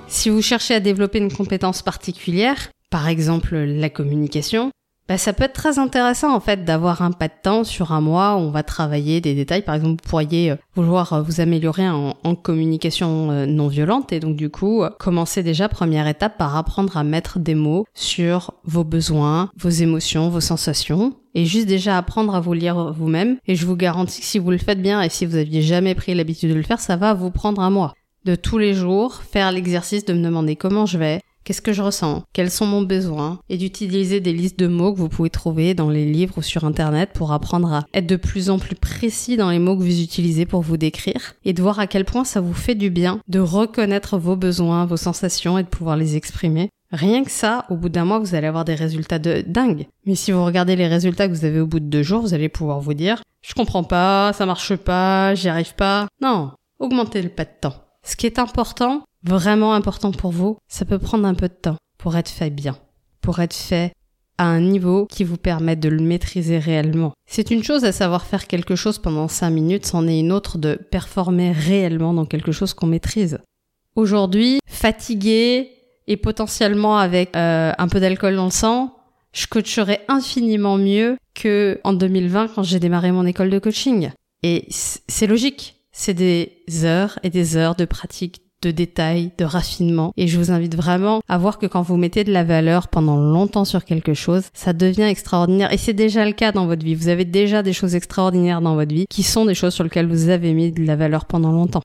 Si 0.08 0.30
vous 0.30 0.44
cherchez 0.44 0.76
à 0.76 0.80
développer 0.80 1.18
une 1.18 1.34
compétence 1.34 1.82
particulière, 1.82 2.70
par 2.92 3.08
exemple 3.08 3.56
la 3.56 3.90
communication, 3.90 4.70
bah, 5.08 5.18
ça 5.18 5.34
peut 5.34 5.44
être 5.44 5.54
très 5.54 5.78
intéressant 5.78 6.34
en 6.34 6.40
fait 6.40 6.64
d'avoir 6.64 7.02
un 7.02 7.12
pas 7.12 7.28
de 7.28 7.34
temps 7.44 7.64
sur 7.64 7.92
un 7.92 8.02
mois 8.02 8.36
où 8.36 8.40
on 8.40 8.52
va 8.52 8.64
travailler 8.64 9.20
des 9.20 9.34
détails. 9.34 9.62
Par 9.62 9.76
exemple, 9.76 10.02
vous 10.04 10.10
pourriez 10.10 10.52
euh, 10.52 10.56
vouloir 10.76 11.14
euh, 11.14 11.22
vous 11.22 11.42
améliorer 11.42 11.90
en, 11.90 12.14
communication 12.36 13.30
euh, 13.30 13.46
non 13.46 13.68
violente 13.68 14.14
et 14.14 14.22
donc 14.22 14.38
du 14.38 14.50
coup 14.50 14.84
commencer 15.00 15.44
déjà 15.44 15.68
première 15.68 16.08
étape 16.08 16.38
par 16.38 16.56
apprendre 16.56 16.96
à 16.96 17.04
mettre 17.04 17.40
des 17.40 17.56
mots 17.56 17.86
sur 17.94 18.54
vos 18.64 18.86
besoins, 18.86 19.50
vos 19.58 19.70
émotions, 19.70 20.30
vos 20.30 20.40
sensations 20.40 21.14
et 21.36 21.46
juste 21.46 21.68
déjà 21.68 21.98
apprendre 21.98 22.34
à 22.34 22.40
vous 22.40 22.54
lire 22.54 22.94
vous-même. 22.94 23.38
Et 23.48 23.56
je 23.56 23.66
vous 23.66 23.76
garantis 23.76 24.22
que 24.22 24.26
si 24.26 24.40
vous 24.40 24.52
le 24.52 24.58
faites 24.58 24.82
bien 24.82 25.02
et 25.02 25.10
si 25.10 25.26
vous 25.26 25.36
aviez 25.36 25.62
jamais 25.62 25.94
pris 25.94 26.16
l'habitude 26.16 26.50
de 26.52 26.56
le 26.56 26.64
faire, 26.64 26.80
ça 26.80 26.96
va 26.96 27.14
vous 27.14 27.32
prendre 27.32 27.62
un 27.62 27.70
mois. 27.70 27.94
De 28.24 28.36
tous 28.36 28.58
les 28.58 28.74
jours, 28.74 29.16
faire 29.16 29.52
l'exercice 29.52 30.06
de 30.06 30.14
me 30.14 30.24
demander 30.24 30.56
comment 30.56 30.86
je 30.86 30.98
vais, 30.98 31.22
Qu'est-ce 31.44 31.62
que 31.62 31.74
je 31.74 31.82
ressens? 31.82 32.24
Quels 32.34 32.52
sont 32.52 32.68
mon 32.68 32.84
besoins 32.84 33.40
Et 33.50 33.58
d'utiliser 33.58 34.20
des 34.20 34.34
listes 34.34 34.60
de 34.60 34.68
mots 34.68 34.94
que 34.94 35.00
vous 35.00 35.10
pouvez 35.10 35.32
trouver 35.32 35.74
dans 35.74 35.90
les 35.90 36.06
livres 36.06 36.38
ou 36.38 36.42
sur 36.42 36.66
Internet 36.66 37.12
pour 37.14 37.34
apprendre 37.34 37.74
à 37.74 37.86
être 37.94 38.06
de 38.06 38.16
plus 38.16 38.50
en 38.50 38.60
plus 38.60 38.76
précis 38.76 39.38
dans 39.38 39.50
les 39.50 39.60
mots 39.60 39.76
que 39.76 39.82
vous 39.82 40.02
utilisez 40.02 40.46
pour 40.46 40.62
vous 40.62 40.78
décrire 40.78 41.34
et 41.44 41.54
de 41.54 41.62
voir 41.62 41.80
à 41.80 41.88
quel 41.88 42.06
point 42.06 42.26
ça 42.26 42.42
vous 42.42 42.54
fait 42.54 42.76
du 42.76 42.90
bien 42.90 43.20
de 43.28 43.40
reconnaître 43.40 44.18
vos 44.18 44.36
besoins, 44.36 44.86
vos 44.86 44.98
sensations 44.98 45.58
et 45.58 45.64
de 45.64 45.68
pouvoir 45.68 45.98
les 45.98 46.16
exprimer. 46.16 46.70
Rien 46.92 47.24
que 47.24 47.32
ça, 47.32 47.66
au 47.70 47.76
bout 47.76 47.90
d'un 47.90 48.06
mois, 48.06 48.20
vous 48.20 48.36
allez 48.36 48.48
avoir 48.48 48.66
des 48.66 48.76
résultats 48.76 49.20
de 49.20 49.44
dingue. 49.48 49.88
Mais 50.06 50.16
si 50.16 50.32
vous 50.32 50.44
regardez 50.44 50.76
les 50.76 50.88
résultats 50.88 51.28
que 51.28 51.34
vous 51.34 51.46
avez 51.46 51.62
au 51.62 51.68
bout 51.68 51.80
de 51.80 51.86
deux 51.86 52.04
jours, 52.04 52.22
vous 52.22 52.34
allez 52.34 52.50
pouvoir 52.50 52.82
vous 52.82 52.94
dire, 52.94 53.24
je 53.42 53.54
comprends 53.54 53.86
pas, 53.86 54.34
ça 54.34 54.46
marche 54.46 54.76
pas, 54.76 55.34
j'y 55.34 55.48
arrive 55.48 55.74
pas. 55.76 56.08
Non. 56.22 56.52
Augmentez 56.80 57.22
le 57.22 57.30
pas 57.30 57.46
de 57.46 57.52
temps. 57.62 57.76
Ce 58.04 58.16
qui 58.16 58.26
est 58.26 58.40
important, 58.40 59.04
vraiment 59.24 59.74
important 59.74 60.12
pour 60.12 60.32
vous, 60.32 60.58
ça 60.68 60.86
peut 60.86 61.00
prendre 61.00 61.28
un 61.28 61.34
peu 61.34 61.48
de 61.48 61.54
temps 61.54 61.78
pour 61.98 62.16
être 62.18 62.30
fait 62.30 62.50
bien, 62.50 62.78
pour 63.22 63.40
être 63.40 63.56
fait 63.56 63.94
à 64.38 64.46
un 64.46 64.62
niveau 64.62 65.06
qui 65.06 65.24
vous 65.24 65.38
permet 65.38 65.76
de 65.76 65.88
le 65.88 66.02
maîtriser 66.02 66.58
réellement. 66.58 67.14
C'est 67.30 67.52
une 67.52 67.64
chose 67.64 67.86
à 67.86 67.92
savoir 67.92 68.26
faire 68.26 68.48
quelque 68.48 68.76
chose 68.76 68.98
pendant 68.98 69.28
5 69.28 69.52
minutes, 69.52 69.86
c'en 69.86 70.08
est 70.08 70.20
une 70.20 70.32
autre 70.32 70.58
de 70.58 70.76
performer 70.76 71.52
réellement 71.52 72.14
dans 72.14 72.26
quelque 72.26 72.52
chose 72.52 72.74
qu'on 72.74 72.88
maîtrise. 72.88 73.40
Aujourd'hui, 73.96 74.60
fatigué 74.66 75.70
et 76.08 76.18
potentiellement 76.18 76.98
avec 76.98 77.36
euh, 77.36 77.72
un 77.78 77.88
peu 77.88 78.00
d'alcool 78.00 78.36
dans 78.36 78.46
le 78.46 78.52
sang, 78.52 78.98
je 79.34 79.46
coacherais 79.48 80.02
infiniment 80.08 80.78
mieux 80.78 81.18
que 81.36 81.80
en 81.84 81.94
2020 81.94 82.50
quand 82.56 82.64
j'ai 82.64 82.80
démarré 82.80 83.12
mon 83.12 83.26
école 83.26 83.50
de 83.50 83.60
coaching. 83.60 84.10
Et 84.44 84.66
c'est 84.70 85.28
logique. 85.28 85.76
C'est 85.92 86.14
des 86.14 86.64
heures 86.84 87.20
et 87.22 87.30
des 87.30 87.58
heures 87.58 87.76
de 87.76 87.86
pratique 87.86 88.42
de 88.62 88.72
détails, 88.72 89.32
de 89.38 89.46
raffinement. 89.46 90.14
Et 90.18 90.28
je 90.28 90.38
vous 90.38 90.52
invite 90.52 90.76
vraiment 90.76 91.22
à 91.28 91.38
voir 91.38 91.58
que 91.58 91.66
quand 91.66 91.82
vous 91.82 91.98
mettez 91.98 92.24
de 92.24 92.32
la 92.32 92.44
valeur 92.44 92.88
pendant 92.88 93.18
longtemps 93.18 93.66
sur 93.66 93.86
quelque 93.86 94.14
chose, 94.14 94.44
ça 94.54 94.74
devient 94.74 95.04
extraordinaire. 95.04 95.74
Et 95.74 95.78
c'est 95.78 95.94
déjà 95.94 96.26
le 96.26 96.34
cas 96.34 96.52
dans 96.52 96.68
votre 96.68 96.84
vie. 96.84 96.96
Vous 96.96 97.08
avez 97.08 97.26
déjà 97.26 97.64
des 97.64 97.74
choses 97.74 97.96
extraordinaires 97.96 98.62
dans 98.62 98.76
votre 98.76 98.94
vie 98.94 99.06
qui 99.10 99.24
sont 99.24 99.46
des 99.46 99.56
choses 99.56 99.74
sur 99.74 99.84
lesquelles 99.84 100.08
vous 100.08 100.30
avez 100.30 100.54
mis 100.54 100.72
de 100.72 100.84
la 100.86 100.96
valeur 100.96 101.26
pendant 101.26 101.52
longtemps. 101.52 101.82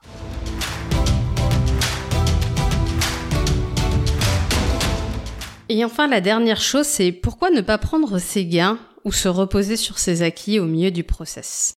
Et 5.69 5.83
enfin, 5.83 6.07
la 6.07 6.21
dernière 6.21 6.61
chose, 6.61 6.85
c'est 6.85 7.11
pourquoi 7.11 7.49
ne 7.49 7.61
pas 7.61 7.77
prendre 7.77 8.19
ses 8.19 8.45
gains 8.45 8.79
ou 9.03 9.11
se 9.11 9.27
reposer 9.27 9.75
sur 9.75 9.99
ses 9.99 10.21
acquis 10.21 10.59
au 10.59 10.65
milieu 10.65 10.91
du 10.91 11.03
process? 11.03 11.73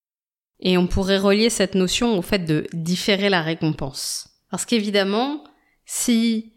Et 0.60 0.78
on 0.78 0.86
pourrait 0.86 1.18
relier 1.18 1.50
cette 1.50 1.74
notion 1.74 2.16
au 2.16 2.22
fait 2.22 2.44
de 2.44 2.66
différer 2.72 3.28
la 3.30 3.42
récompense. 3.42 4.29
Parce 4.50 4.64
qu'évidemment, 4.64 5.44
si 5.86 6.52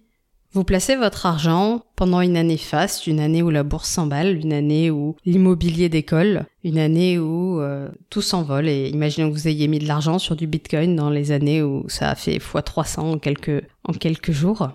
vous 0.53 0.63
placez 0.63 0.95
votre 0.95 1.25
argent 1.25 1.84
pendant 1.95 2.21
une 2.21 2.38
année 2.38 2.58
faste, 2.58 3.08
une 3.08 3.19
année 3.19 3.41
où 3.41 3.49
la 3.49 3.63
bourse 3.63 3.89
s'emballe, 3.89 4.38
une 4.38 4.53
année 4.53 4.91
où 4.91 5.15
l'immobilier 5.25 5.89
décolle, 5.89 6.45
une 6.63 6.77
année 6.77 7.17
où 7.17 7.60
euh, 7.60 7.89
tout 8.12 8.21
s'envole, 8.21 8.67
et 8.67 8.89
imaginons 8.89 9.29
que 9.29 9.36
vous 9.36 9.47
ayez 9.47 9.67
mis 9.67 9.79
de 9.79 9.88
l'argent 9.88 10.19
sur 10.19 10.36
du 10.36 10.45
bitcoin 10.45 10.95
dans 10.95 11.10
les 11.10 11.32
années 11.32 11.63
où 11.63 11.89
ça 11.89 12.10
a 12.10 12.15
fait 12.15 12.38
x300 12.38 12.99
en 12.99 13.17
quelques, 13.17 13.63
en 13.84 13.93
quelques 13.93 14.32
jours, 14.32 14.69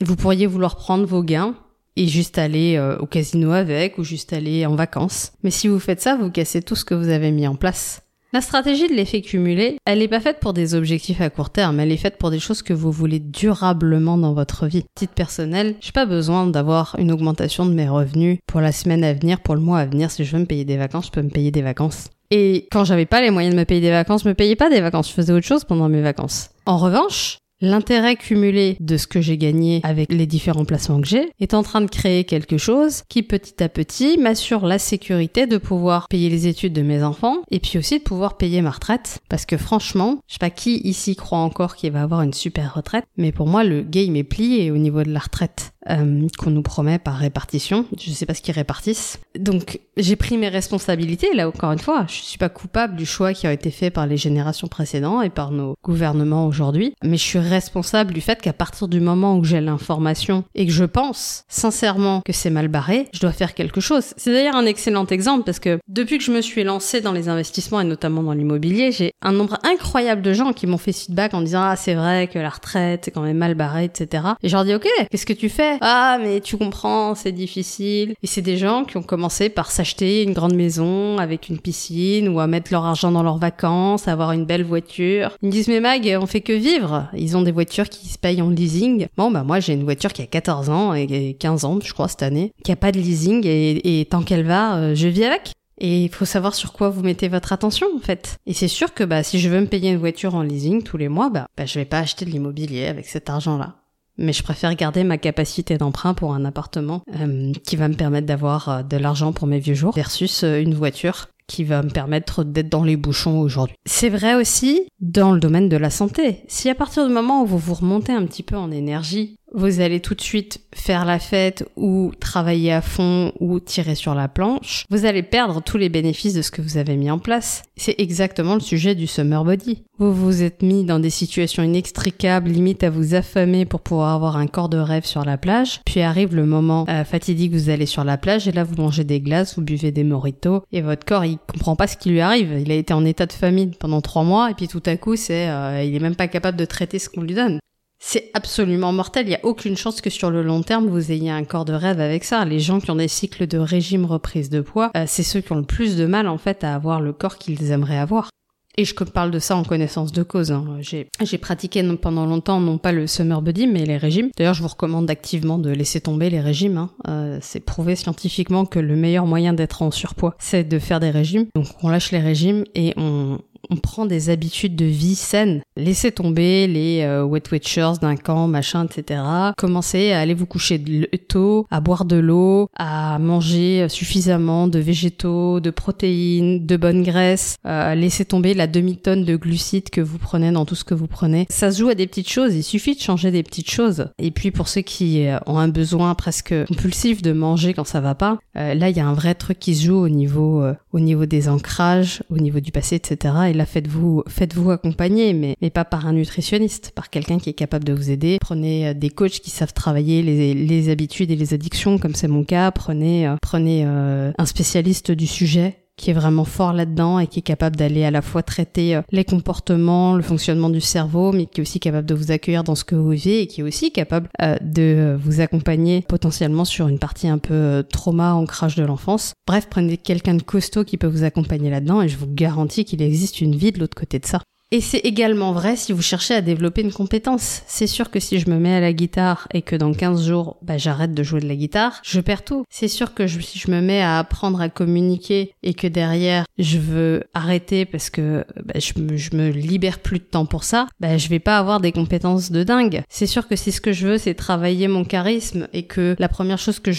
vous 0.00 0.16
pourriez 0.16 0.46
vouloir 0.46 0.76
prendre 0.76 1.04
vos 1.04 1.22
gains 1.22 1.54
et 1.96 2.06
juste 2.06 2.38
aller 2.38 2.76
euh, 2.76 2.96
au 2.98 3.06
casino 3.06 3.52
avec 3.52 3.98
ou 3.98 4.04
juste 4.04 4.32
aller 4.32 4.64
en 4.64 4.74
vacances. 4.74 5.32
Mais 5.42 5.50
si 5.50 5.68
vous 5.68 5.78
faites 5.78 6.00
ça, 6.00 6.16
vous 6.16 6.30
cassez 6.30 6.62
tout 6.62 6.76
ce 6.76 6.84
que 6.86 6.94
vous 6.94 7.08
avez 7.08 7.30
mis 7.30 7.46
en 7.46 7.56
place. 7.56 8.02
La 8.32 8.40
stratégie 8.40 8.86
de 8.86 8.94
l'effet 8.94 9.22
cumulé, 9.22 9.78
elle 9.84 9.98
n'est 9.98 10.06
pas 10.06 10.20
faite 10.20 10.38
pour 10.38 10.52
des 10.52 10.76
objectifs 10.76 11.20
à 11.20 11.30
court 11.30 11.50
terme, 11.50 11.80
elle 11.80 11.90
est 11.90 11.96
faite 11.96 12.16
pour 12.16 12.30
des 12.30 12.38
choses 12.38 12.62
que 12.62 12.72
vous 12.72 12.92
voulez 12.92 13.18
durablement 13.18 14.16
dans 14.16 14.34
votre 14.34 14.68
vie. 14.68 14.84
Titre 14.94 15.14
personnel, 15.14 15.74
j'ai 15.80 15.90
pas 15.90 16.06
besoin 16.06 16.46
d'avoir 16.46 16.94
une 17.00 17.10
augmentation 17.10 17.66
de 17.66 17.72
mes 17.72 17.88
revenus 17.88 18.38
pour 18.46 18.60
la 18.60 18.70
semaine 18.70 19.02
à 19.02 19.14
venir, 19.14 19.40
pour 19.40 19.56
le 19.56 19.60
mois 19.60 19.80
à 19.80 19.86
venir. 19.86 20.12
Si 20.12 20.24
je 20.24 20.30
veux 20.30 20.42
me 20.42 20.46
payer 20.46 20.64
des 20.64 20.76
vacances, 20.76 21.06
je 21.06 21.10
peux 21.10 21.22
me 21.22 21.28
payer 21.28 21.50
des 21.50 21.62
vacances. 21.62 22.08
Et 22.30 22.68
quand 22.70 22.84
j'avais 22.84 23.04
pas 23.04 23.20
les 23.20 23.30
moyens 23.30 23.52
de 23.52 23.58
me 23.58 23.64
payer 23.64 23.80
des 23.80 23.90
vacances, 23.90 24.22
je 24.22 24.28
me 24.28 24.34
payais 24.34 24.54
pas 24.54 24.70
des 24.70 24.80
vacances, 24.80 25.08
je 25.08 25.14
faisais 25.14 25.32
autre 25.32 25.46
chose 25.46 25.64
pendant 25.64 25.88
mes 25.88 26.00
vacances. 26.00 26.50
En 26.66 26.78
revanche, 26.78 27.38
L'intérêt 27.62 28.16
cumulé 28.16 28.78
de 28.80 28.96
ce 28.96 29.06
que 29.06 29.20
j'ai 29.20 29.36
gagné 29.36 29.80
avec 29.82 30.10
les 30.10 30.26
différents 30.26 30.64
placements 30.64 31.02
que 31.02 31.06
j'ai 31.06 31.30
est 31.40 31.52
en 31.52 31.62
train 31.62 31.82
de 31.82 31.90
créer 31.90 32.24
quelque 32.24 32.56
chose 32.56 33.02
qui 33.10 33.22
petit 33.22 33.62
à 33.62 33.68
petit 33.68 34.16
m'assure 34.16 34.64
la 34.64 34.78
sécurité 34.78 35.46
de 35.46 35.58
pouvoir 35.58 36.08
payer 36.08 36.30
les 36.30 36.46
études 36.46 36.72
de 36.72 36.80
mes 36.80 37.02
enfants 37.02 37.36
et 37.50 37.60
puis 37.60 37.76
aussi 37.76 37.98
de 37.98 38.04
pouvoir 38.04 38.38
payer 38.38 38.62
ma 38.62 38.70
retraite. 38.70 39.20
Parce 39.28 39.44
que 39.44 39.58
franchement, 39.58 40.20
je 40.26 40.34
sais 40.34 40.38
pas 40.38 40.48
qui 40.48 40.78
ici 40.78 41.16
croit 41.16 41.38
encore 41.38 41.76
qu'il 41.76 41.92
va 41.92 42.02
avoir 42.02 42.22
une 42.22 42.32
super 42.32 42.72
retraite, 42.74 43.04
mais 43.18 43.30
pour 43.30 43.46
moi 43.46 43.62
le 43.62 43.82
game 43.82 44.16
est 44.16 44.24
plié 44.24 44.70
au 44.70 44.78
niveau 44.78 45.02
de 45.02 45.12
la 45.12 45.20
retraite. 45.20 45.72
Euh, 45.88 46.26
qu'on 46.38 46.50
nous 46.50 46.62
promet 46.62 46.98
par 46.98 47.16
répartition. 47.16 47.86
Je 47.98 48.10
sais 48.10 48.26
pas 48.26 48.34
ce 48.34 48.42
qu'ils 48.42 48.54
répartissent. 48.54 49.18
Donc 49.38 49.80
j'ai 49.96 50.14
pris 50.14 50.36
mes 50.36 50.48
responsabilités. 50.48 51.32
Là 51.34 51.48
encore 51.48 51.72
une 51.72 51.78
fois, 51.78 52.04
je 52.06 52.16
suis 52.16 52.36
pas 52.36 52.50
coupable 52.50 52.96
du 52.96 53.06
choix 53.06 53.32
qui 53.32 53.46
a 53.46 53.52
été 53.52 53.70
fait 53.70 53.88
par 53.88 54.06
les 54.06 54.18
générations 54.18 54.68
précédentes 54.68 55.24
et 55.24 55.30
par 55.30 55.52
nos 55.52 55.76
gouvernements 55.82 56.46
aujourd'hui, 56.46 56.92
mais 57.02 57.16
je 57.16 57.22
suis 57.22 57.38
responsable 57.38 58.12
du 58.12 58.20
fait 58.20 58.42
qu'à 58.42 58.52
partir 58.52 58.88
du 58.88 59.00
moment 59.00 59.38
où 59.38 59.44
j'ai 59.44 59.62
l'information 59.62 60.44
et 60.54 60.66
que 60.66 60.72
je 60.72 60.84
pense 60.84 61.44
sincèrement 61.48 62.20
que 62.26 62.34
c'est 62.34 62.50
mal 62.50 62.68
barré, 62.68 63.08
je 63.14 63.20
dois 63.20 63.32
faire 63.32 63.54
quelque 63.54 63.80
chose. 63.80 64.12
C'est 64.18 64.32
d'ailleurs 64.34 64.56
un 64.56 64.66
excellent 64.66 65.06
exemple 65.06 65.44
parce 65.44 65.60
que 65.60 65.78
depuis 65.88 66.18
que 66.18 66.24
je 66.24 66.32
me 66.32 66.42
suis 66.42 66.62
lancée 66.62 67.00
dans 67.00 67.12
les 67.12 67.30
investissements 67.30 67.80
et 67.80 67.84
notamment 67.84 68.22
dans 68.22 68.34
l'immobilier, 68.34 68.92
j'ai 68.92 69.12
un 69.22 69.32
nombre 69.32 69.58
incroyable 69.62 70.20
de 70.20 70.34
gens 70.34 70.52
qui 70.52 70.66
m'ont 70.66 70.78
fait 70.78 70.92
feedback 70.92 71.32
en 71.32 71.40
disant 71.40 71.62
ah 71.62 71.76
c'est 71.76 71.94
vrai 71.94 72.28
que 72.28 72.38
la 72.38 72.50
retraite 72.50 73.06
c'est 73.06 73.10
quand 73.10 73.22
même 73.22 73.38
mal 73.38 73.54
barré 73.54 73.84
etc. 73.84 74.24
Et 74.42 74.50
je 74.50 74.54
leur 74.54 74.66
dis 74.66 74.74
ok 74.74 74.86
qu'est-ce 75.10 75.24
que 75.24 75.32
tu 75.32 75.48
fais 75.48 75.69
ah, 75.80 76.18
mais 76.20 76.40
tu 76.40 76.56
comprends, 76.56 77.14
c'est 77.14 77.32
difficile. 77.32 78.14
Et 78.22 78.26
c'est 78.26 78.42
des 78.42 78.56
gens 78.56 78.84
qui 78.84 78.96
ont 78.96 79.02
commencé 79.02 79.48
par 79.48 79.70
s'acheter 79.70 80.22
une 80.22 80.32
grande 80.32 80.54
maison 80.54 81.18
avec 81.18 81.48
une 81.48 81.58
piscine 81.58 82.28
ou 82.28 82.40
à 82.40 82.46
mettre 82.46 82.72
leur 82.72 82.84
argent 82.84 83.10
dans 83.12 83.22
leurs 83.22 83.38
vacances, 83.38 84.08
avoir 84.08 84.32
une 84.32 84.44
belle 84.44 84.64
voiture. 84.64 85.36
Ils 85.42 85.46
me 85.46 85.52
disent, 85.52 85.68
mais 85.68 85.80
Mag, 85.80 86.16
on 86.20 86.26
fait 86.26 86.40
que 86.40 86.52
vivre. 86.52 87.08
Ils 87.14 87.36
ont 87.36 87.42
des 87.42 87.52
voitures 87.52 87.88
qui 87.88 88.08
se 88.08 88.18
payent 88.18 88.42
en 88.42 88.50
leasing. 88.50 89.06
Bon, 89.16 89.30
bah, 89.30 89.42
moi, 89.42 89.60
j'ai 89.60 89.72
une 89.72 89.84
voiture 89.84 90.12
qui 90.12 90.22
a 90.22 90.26
14 90.26 90.70
ans 90.70 90.94
et 90.94 91.36
15 91.38 91.64
ans, 91.64 91.78
je 91.82 91.92
crois, 91.92 92.08
cette 92.08 92.22
année, 92.22 92.52
qui 92.64 92.72
a 92.72 92.76
pas 92.76 92.92
de 92.92 92.98
leasing 92.98 93.42
et, 93.44 94.06
tant 94.10 94.22
qu'elle 94.22 94.44
va, 94.44 94.76
euh, 94.76 94.94
je 94.94 95.08
vis 95.08 95.24
avec. 95.24 95.52
Et 95.80 96.04
il 96.04 96.10
faut 96.10 96.26
savoir 96.26 96.54
sur 96.54 96.72
quoi 96.72 96.90
vous 96.90 97.02
mettez 97.02 97.28
votre 97.28 97.52
attention 97.52 97.86
en 97.96 98.00
fait. 98.00 98.36
Et 98.46 98.52
c'est 98.52 98.68
sûr 98.68 98.92
que 98.92 99.02
bah 99.02 99.22
si 99.22 99.40
je 99.40 99.48
veux 99.48 99.60
me 99.60 99.66
payer 99.66 99.90
une 99.90 99.96
voiture 99.96 100.34
en 100.34 100.42
leasing 100.42 100.82
tous 100.82 100.98
les 100.98 101.08
mois, 101.08 101.30
bah, 101.30 101.46
bah 101.56 101.64
je 101.64 101.78
vais 101.78 101.86
pas 101.86 102.00
acheter 102.00 102.26
de 102.26 102.30
l'immobilier 102.30 102.86
avec 102.86 103.06
cet 103.06 103.30
argent-là. 103.30 103.79
Mais 104.20 104.32
je 104.32 104.42
préfère 104.42 104.74
garder 104.76 105.02
ma 105.02 105.18
capacité 105.18 105.78
d'emprunt 105.78 106.14
pour 106.14 106.34
un 106.34 106.44
appartement 106.44 107.02
euh, 107.18 107.52
qui 107.64 107.76
va 107.76 107.88
me 107.88 107.94
permettre 107.94 108.26
d'avoir 108.26 108.68
euh, 108.68 108.82
de 108.82 108.96
l'argent 108.96 109.32
pour 109.32 109.48
mes 109.48 109.58
vieux 109.58 109.74
jours 109.74 109.94
versus 109.94 110.44
euh, 110.44 110.60
une 110.60 110.74
voiture 110.74 111.28
qui 111.50 111.64
va 111.64 111.82
me 111.82 111.90
permettre 111.90 112.44
d'être 112.44 112.68
dans 112.68 112.84
les 112.84 112.96
bouchons 112.96 113.40
aujourd'hui. 113.40 113.74
C'est 113.84 114.08
vrai 114.08 114.36
aussi 114.36 114.82
dans 115.00 115.32
le 115.32 115.40
domaine 115.40 115.68
de 115.68 115.76
la 115.76 115.90
santé. 115.90 116.42
Si 116.46 116.70
à 116.70 116.76
partir 116.76 117.04
du 117.04 117.12
moment 117.12 117.42
où 117.42 117.46
vous 117.46 117.58
vous 117.58 117.74
remontez 117.74 118.12
un 118.12 118.24
petit 118.24 118.44
peu 118.44 118.56
en 118.56 118.70
énergie, 118.70 119.36
vous 119.52 119.80
allez 119.80 120.00
tout 120.00 120.14
de 120.14 120.20
suite 120.20 120.60
faire 120.74 121.04
la 121.04 121.18
fête 121.18 121.68
ou 121.76 122.12
travailler 122.20 122.72
à 122.72 122.80
fond 122.80 123.32
ou 123.40 123.60
tirer 123.60 123.94
sur 123.94 124.14
la 124.14 124.28
planche, 124.28 124.84
vous 124.90 125.04
allez 125.04 125.22
perdre 125.22 125.62
tous 125.62 125.76
les 125.76 125.88
bénéfices 125.88 126.34
de 126.34 126.42
ce 126.42 126.50
que 126.50 126.62
vous 126.62 126.76
avez 126.76 126.96
mis 126.96 127.10
en 127.10 127.18
place. 127.18 127.62
C'est 127.76 127.96
exactement 127.98 128.54
le 128.54 128.60
sujet 128.60 128.94
du 128.94 129.06
summer 129.06 129.44
body. 129.44 129.82
Vous 129.98 130.12
vous 130.14 130.42
êtes 130.42 130.62
mis 130.62 130.84
dans 130.84 130.98
des 130.98 131.10
situations 131.10 131.62
inextricables, 131.62 132.50
limite 132.50 132.84
à 132.84 132.90
vous 132.90 133.14
affamer 133.14 133.64
pour 133.66 133.80
pouvoir 133.80 134.14
avoir 134.14 134.36
un 134.36 134.46
corps 134.46 134.68
de 134.68 134.78
rêve 134.78 135.04
sur 135.04 135.24
la 135.24 135.36
plage, 135.36 135.80
puis 135.84 136.00
arrive 136.00 136.34
le 136.34 136.46
moment 136.46 136.86
euh, 136.88 137.04
fatidique, 137.04 137.52
vous 137.52 137.68
allez 137.68 137.86
sur 137.86 138.04
la 138.04 138.16
plage 138.16 138.48
et 138.48 138.52
là 138.52 138.64
vous 138.64 138.76
mangez 138.76 139.04
des 139.04 139.20
glaces, 139.20 139.56
vous 139.56 139.62
buvez 139.62 139.92
des 139.92 140.04
moritos 140.04 140.62
et 140.72 140.80
votre 140.80 141.04
corps 141.04 141.24
il 141.24 141.38
comprend 141.38 141.76
pas 141.76 141.86
ce 141.86 141.96
qui 141.96 142.10
lui 142.10 142.20
arrive. 142.20 142.58
Il 142.60 142.70
a 142.70 142.76
été 142.76 142.94
en 142.94 143.04
état 143.04 143.26
de 143.26 143.32
famine 143.32 143.74
pendant 143.74 144.00
trois 144.00 144.22
mois 144.22 144.50
et 144.50 144.54
puis 144.54 144.68
tout 144.68 144.82
à 144.86 144.96
coup 144.96 145.16
c'est 145.16 145.48
euh, 145.48 145.82
il 145.82 145.94
est 145.94 146.00
même 146.00 146.16
pas 146.16 146.28
capable 146.28 146.56
de 146.56 146.64
traiter 146.64 146.98
ce 146.98 147.08
qu'on 147.08 147.22
lui 147.22 147.34
donne. 147.34 147.60
C'est 148.02 148.30
absolument 148.32 148.92
mortel. 148.92 149.26
Il 149.26 149.28
n'y 149.28 149.36
a 149.36 149.44
aucune 149.44 149.76
chance 149.76 150.00
que 150.00 150.08
sur 150.08 150.30
le 150.30 150.42
long 150.42 150.62
terme, 150.62 150.88
vous 150.88 151.12
ayez 151.12 151.30
un 151.30 151.44
corps 151.44 151.66
de 151.66 151.74
rêve 151.74 152.00
avec 152.00 152.24
ça. 152.24 152.44
Les 152.46 152.58
gens 152.58 152.80
qui 152.80 152.90
ont 152.90 152.96
des 152.96 153.08
cycles 153.08 153.46
de 153.46 153.58
régime 153.58 154.06
reprise 154.06 154.48
de 154.48 154.62
poids, 154.62 154.90
euh, 154.96 155.04
c'est 155.06 155.22
ceux 155.22 155.42
qui 155.42 155.52
ont 155.52 155.56
le 155.56 155.64
plus 155.64 155.96
de 155.96 156.06
mal, 156.06 156.26
en 156.26 156.38
fait, 156.38 156.64
à 156.64 156.74
avoir 156.74 157.02
le 157.02 157.12
corps 157.12 157.36
qu'ils 157.36 157.70
aimeraient 157.70 157.98
avoir. 157.98 158.30
Et 158.78 158.84
je 158.84 158.94
parle 158.94 159.30
de 159.30 159.38
ça 159.38 159.56
en 159.56 159.64
connaissance 159.64 160.12
de 160.12 160.22
cause. 160.22 160.52
Hein. 160.52 160.78
J'ai, 160.80 161.38
pratiqué 161.38 161.82
pendant 162.00 162.24
longtemps 162.24 162.60
non 162.60 162.78
pas 162.78 162.92
le 162.92 163.06
summer 163.06 163.42
body 163.42 163.66
mais 163.66 163.84
les 163.84 163.96
régimes. 163.96 164.30
D'ailleurs, 164.38 164.54
je 164.54 164.62
vous 164.62 164.68
recommande 164.68 165.10
activement 165.10 165.58
de 165.58 165.70
laisser 165.70 166.00
tomber 166.00 166.30
les 166.30 166.40
régimes. 166.40 166.78
Hein. 166.78 166.90
Euh, 167.08 167.38
c'est 167.42 167.60
prouvé 167.60 167.96
scientifiquement 167.96 168.64
que 168.64 168.78
le 168.78 168.96
meilleur 168.96 169.26
moyen 169.26 169.52
d'être 169.52 169.82
en 169.82 169.90
surpoids, 169.90 170.34
c'est 170.38 170.64
de 170.64 170.78
faire 170.78 171.00
des 171.00 171.10
régimes. 171.10 171.46
Donc 171.54 171.66
on 171.82 171.88
lâche 171.88 172.12
les 172.12 172.20
régimes 172.20 172.64
et 172.74 172.94
on, 172.96 173.40
on 173.68 173.76
prend 173.76 174.06
des 174.06 174.30
habitudes 174.30 174.76
de 174.76 174.84
vie 174.84 175.14
saines. 175.14 175.62
Laissez 175.76 176.12
tomber 176.12 176.66
les 176.66 177.02
euh, 177.02 177.24
wet 177.24 177.42
watchers 177.52 177.92
d'un 178.00 178.16
camp, 178.16 178.46
machin, 178.46 178.86
etc. 178.86 179.20
Commencez 179.56 180.12
à 180.12 180.20
aller 180.20 180.34
vous 180.34 180.46
coucher 180.46 180.82
tôt, 181.28 181.66
à 181.70 181.80
boire 181.80 182.04
de 182.04 182.16
l'eau, 182.16 182.68
à 182.76 183.18
manger 183.18 183.88
suffisamment 183.88 184.66
de 184.66 184.78
végétaux, 184.78 185.60
de 185.60 185.70
protéines, 185.70 186.64
de 186.66 186.76
bonnes 186.76 187.02
graisses. 187.02 187.56
Euh, 187.66 187.94
laissez 187.94 188.24
tomber 188.24 188.54
la 188.54 188.66
demi-tonne 188.66 189.24
de 189.24 189.36
glucides 189.36 189.90
que 189.90 190.00
vous 190.00 190.18
prenez 190.18 190.50
dans 190.52 190.64
tout 190.64 190.74
ce 190.74 190.84
que 190.84 190.94
vous 190.94 191.06
prenez. 191.06 191.46
Ça 191.50 191.70
se 191.70 191.80
joue 191.80 191.88
à 191.88 191.94
des 191.94 192.06
petites 192.06 192.30
choses. 192.30 192.54
Il 192.54 192.62
suffit 192.62 192.94
de 192.94 193.00
changer 193.00 193.30
des 193.30 193.42
petites 193.42 193.70
choses. 193.70 194.06
Et 194.18 194.30
puis 194.30 194.50
pour 194.50 194.68
ceux 194.68 194.82
qui 194.82 195.26
euh, 195.26 195.38
ont 195.46 195.58
un 195.58 195.68
besoin 195.68 196.14
presque 196.14 196.54
compulsif 196.66 197.22
de 197.22 197.32
manger 197.32 197.74
quand 197.74 197.86
ça 197.86 198.00
va 198.00 198.14
pas, 198.14 198.38
euh, 198.56 198.74
là 198.74 198.88
il 198.88 198.96
y 198.96 199.00
a 199.00 199.06
un 199.06 199.14
vrai 199.14 199.34
truc 199.34 199.58
qui 199.58 199.74
se 199.74 199.86
joue 199.86 199.98
au 199.98 200.08
niveau, 200.08 200.64
au 200.92 201.00
niveau 201.00 201.26
des 201.26 201.48
ancrages, 201.48 202.22
au 202.30 202.38
niveau 202.38 202.60
du 202.60 202.72
passé, 202.72 202.96
etc 202.96 203.49
et 203.50 203.52
là 203.52 203.66
faites-vous 203.66 204.22
faites-vous 204.28 204.70
accompagner, 204.70 205.32
mais, 205.32 205.56
mais 205.60 205.70
pas 205.70 205.84
par 205.84 206.06
un 206.06 206.12
nutritionniste, 206.12 206.92
par 206.94 207.10
quelqu'un 207.10 207.38
qui 207.38 207.50
est 207.50 207.54
capable 207.54 207.84
de 207.84 207.92
vous 207.92 208.10
aider. 208.10 208.38
Prenez 208.40 208.88
euh, 208.88 208.94
des 208.94 209.10
coachs 209.10 209.40
qui 209.40 209.50
savent 209.50 209.74
travailler 209.74 210.22
les, 210.22 210.54
les 210.54 210.88
habitudes 210.88 211.30
et 211.30 211.36
les 211.36 211.52
addictions, 211.52 211.98
comme 211.98 212.14
c'est 212.14 212.28
mon 212.28 212.44
cas. 212.44 212.70
Prenez 212.70 213.26
euh, 213.26 213.36
prenez 213.42 213.84
euh, 213.84 214.32
un 214.38 214.46
spécialiste 214.46 215.10
du 215.10 215.26
sujet 215.26 215.79
qui 216.00 216.10
est 216.10 216.14
vraiment 216.14 216.44
fort 216.44 216.72
là-dedans 216.72 217.18
et 217.18 217.26
qui 217.26 217.40
est 217.40 217.42
capable 217.42 217.76
d'aller 217.76 218.04
à 218.04 218.10
la 218.10 218.22
fois 218.22 218.42
traiter 218.42 219.00
les 219.12 219.24
comportements, 219.24 220.14
le 220.14 220.22
fonctionnement 220.22 220.70
du 220.70 220.80
cerveau, 220.80 221.32
mais 221.32 221.46
qui 221.46 221.60
est 221.60 221.62
aussi 221.62 221.78
capable 221.78 222.06
de 222.06 222.14
vous 222.14 222.32
accueillir 222.32 222.64
dans 222.64 222.74
ce 222.74 222.84
que 222.84 222.94
vous 222.94 223.10
vivez 223.10 223.42
et 223.42 223.46
qui 223.46 223.60
est 223.60 223.64
aussi 223.64 223.92
capable 223.92 224.28
de 224.62 225.18
vous 225.22 225.40
accompagner 225.40 226.02
potentiellement 226.08 226.64
sur 226.64 226.88
une 226.88 226.98
partie 226.98 227.28
un 227.28 227.38
peu 227.38 227.84
trauma, 227.92 228.34
ancrage 228.34 228.76
de 228.76 228.84
l'enfance. 228.84 229.34
Bref, 229.46 229.66
prenez 229.68 229.96
quelqu'un 229.96 230.34
de 230.34 230.42
costaud 230.42 230.84
qui 230.84 230.96
peut 230.96 231.06
vous 231.06 231.24
accompagner 231.24 231.70
là-dedans 231.70 232.02
et 232.02 232.08
je 232.08 232.16
vous 232.16 232.28
garantis 232.28 232.84
qu'il 232.84 233.02
existe 233.02 233.40
une 233.40 233.54
vie 233.54 233.72
de 233.72 233.78
l'autre 233.78 233.96
côté 233.96 234.18
de 234.18 234.26
ça. 234.26 234.40
Et 234.72 234.80
c'est 234.80 234.98
également 234.98 235.52
vrai 235.52 235.74
si 235.74 235.92
vous 235.92 236.00
cherchez 236.00 236.32
à 236.32 236.42
développer 236.42 236.82
une 236.82 236.92
compétence. 236.92 237.62
C'est 237.66 237.88
sûr 237.88 238.08
que 238.08 238.20
si 238.20 238.38
je 238.38 238.48
me 238.48 238.56
mets 238.56 238.74
à 238.74 238.80
la 238.80 238.92
guitare 238.92 239.48
et 239.52 239.62
que 239.62 239.74
dans 239.74 239.92
15 239.92 240.28
jours, 240.28 240.58
bah, 240.62 240.78
j'arrête 240.78 241.12
de 241.12 241.22
jouer 241.24 241.40
de 241.40 241.48
la 241.48 241.56
guitare, 241.56 242.00
je 242.04 242.20
perds 242.20 242.44
tout. 242.44 242.64
C'est 242.70 242.86
sûr 242.86 243.12
que 243.12 243.26
si 243.26 243.58
je 243.58 243.68
me 243.68 243.80
mets 243.80 244.00
à 244.00 244.20
apprendre 244.20 244.60
à 244.60 244.68
communiquer 244.68 245.54
et 245.64 245.74
que 245.74 245.88
derrière, 245.88 246.44
je 246.56 246.78
veux 246.78 247.24
arrêter 247.34 247.84
parce 247.84 248.10
que 248.10 248.44
bah, 248.64 248.78
je, 248.78 249.00
me, 249.00 249.16
je 249.16 249.34
me 249.34 249.48
libère 249.48 249.98
plus 249.98 250.20
de 250.20 250.24
temps 250.24 250.46
pour 250.46 250.62
ça, 250.62 250.86
bah, 251.00 251.18
je 251.18 251.28
vais 251.28 251.40
pas 251.40 251.58
avoir 251.58 251.80
des 251.80 251.90
compétences 251.90 252.52
de 252.52 252.62
dingue. 252.62 253.02
C'est 253.08 253.26
sûr 253.26 253.48
que 253.48 253.56
si 253.56 253.72
ce 253.72 253.80
que 253.80 253.92
je 253.92 254.06
veux, 254.06 254.18
c'est 254.18 254.34
travailler 254.34 254.86
mon 254.86 255.04
charisme 255.04 255.66
et 255.72 255.82
que 255.82 256.14
la 256.20 256.28
première 256.28 256.58
chose 256.58 256.78
que 256.78 256.92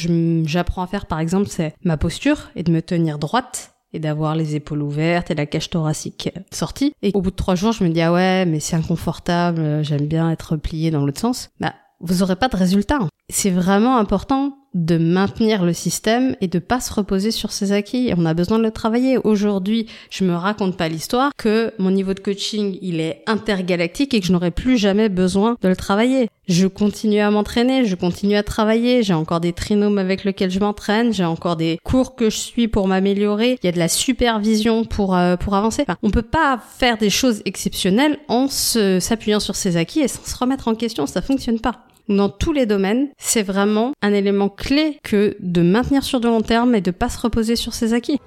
j'apprends 0.46 0.84
à 0.84 0.88
faire, 0.88 1.06
par 1.06 1.22
exemple, 1.22 1.48
c'est 1.48 1.74
ma 1.86 1.96
posture 1.96 2.52
et 2.58 2.64
de 2.64 2.72
me 2.72 2.82
tenir 2.82 3.18
droite, 3.18 3.71
et 3.94 4.00
d'avoir 4.00 4.36
les 4.36 4.56
épaules 4.56 4.82
ouvertes 4.82 5.32
et 5.32 5.36
la 5.36 5.46
cage 5.46 5.70
thoracique 5.70 6.30
sortie. 6.52 6.94
Et 7.02 7.12
au 7.14 7.22
bout 7.22 7.32
de 7.32 7.36
trois 7.36 7.56
jours, 7.56 7.72
je 7.72 7.84
me 7.84 7.90
dis 7.90 8.02
ah 8.02 8.14
ouais, 8.14 8.46
mais 8.46 8.60
c'est 8.60 8.76
inconfortable, 8.76 9.84
j'aime 9.84 10.08
bien 10.08 10.32
être 10.32 10.56
plié 10.56 10.92
dans 10.92 11.06
l'autre 11.06 11.20
sens. 11.20 11.50
Bah, 11.60 11.74
vous 12.00 12.24
aurez 12.24 12.36
pas 12.36 12.48
de 12.48 12.58
résultat. 12.58 13.00
C'est 13.30 13.52
vraiment 13.52 13.98
important 13.98 14.58
de 14.74 14.98
maintenir 14.98 15.64
le 15.64 15.74
système 15.74 16.36
et 16.42 16.48
de 16.48 16.60
pas 16.60 16.80
se 16.80 16.94
reposer 16.94 17.32
sur 17.32 17.52
ses 17.52 17.72
acquis. 17.72 18.14
On 18.18 18.26
a 18.26 18.34
besoin 18.34 18.58
de 18.58 18.64
le 18.64 18.72
travailler. 18.72 19.18
Aujourd'hui, 19.18 19.88
je 20.10 20.24
me 20.24 20.34
raconte 20.34 20.78
pas 20.78 20.88
l'histoire 20.88 21.32
que 21.38 21.74
mon 21.78 21.92
niveau 21.92 22.14
de 22.14 22.20
coaching, 22.20 22.78
il 22.82 23.00
est 23.00 23.24
intergalactique 23.28 24.14
et 24.14 24.20
que 24.20 24.26
je 24.26 24.32
n'aurai 24.32 24.52
plus 24.52 24.78
jamais 24.78 25.10
besoin 25.10 25.58
de 25.62 25.68
le 25.68 25.76
travailler. 25.76 26.30
Je 26.48 26.68
continue 26.68 27.20
à 27.20 27.32
m'entraîner, 27.32 27.86
je 27.86 27.96
continue 27.96 28.36
à 28.36 28.44
travailler, 28.44 29.04
j'ai 29.04 29.14
encore 29.14 29.40
des 29.40 29.54
trinômes 29.54 29.98
avec 29.98 30.24
lesquels 30.24 30.52
je 30.52 30.60
m'entraîne, 30.60 31.14
j'ai 31.14 31.24
encore 31.24 31.56
des 31.56 31.80
cours 31.84 32.16
que 32.16 32.30
je 32.30 32.38
suis 32.38 32.68
pour 32.68 32.88
m'améliorer, 32.88 33.58
il 33.62 33.66
y 33.66 33.70
a 33.70 33.72
de 33.72 33.80
la 33.80 33.88
supervision 33.88 34.84
pour 34.84 35.16
euh, 35.16 35.38
pour 35.38 35.56
avancer. 35.56 35.86
On 36.04 36.10
peut 36.10 36.22
pas 36.22 36.60
faire 36.78 36.98
des 36.98 37.10
choses 37.10 37.42
exceptionnelles 37.46 38.20
en 38.28 38.48
s'appuyant 38.48 39.40
sur 39.40 39.56
ses 39.56 39.78
acquis 39.78 40.02
et 40.02 40.08
sans 40.08 40.26
se 40.26 40.38
remettre 40.38 40.68
en 40.68 40.76
question, 40.76 41.06
ça 41.06 41.22
fonctionne 41.22 41.60
pas 41.60 41.86
dans 42.10 42.30
tous 42.30 42.54
les 42.54 42.66
domaines, 42.66 43.10
c'est 43.18 43.44
vraiment 43.44 43.94
un 44.02 44.14
élément 44.14 44.50
clé 44.50 45.00
que 45.04 45.36
de 45.40 45.62
maintenir 45.62 46.04
sur 46.04 46.20
de 46.20 46.28
long 46.28 46.42
terme 46.42 46.76
et 46.76 46.82
de 46.82 46.92
pas 46.92 47.10
se 47.10 47.20
reposer 47.20 47.56
sur 47.56 47.74
ses 47.74 47.94
acquis. 47.94 48.20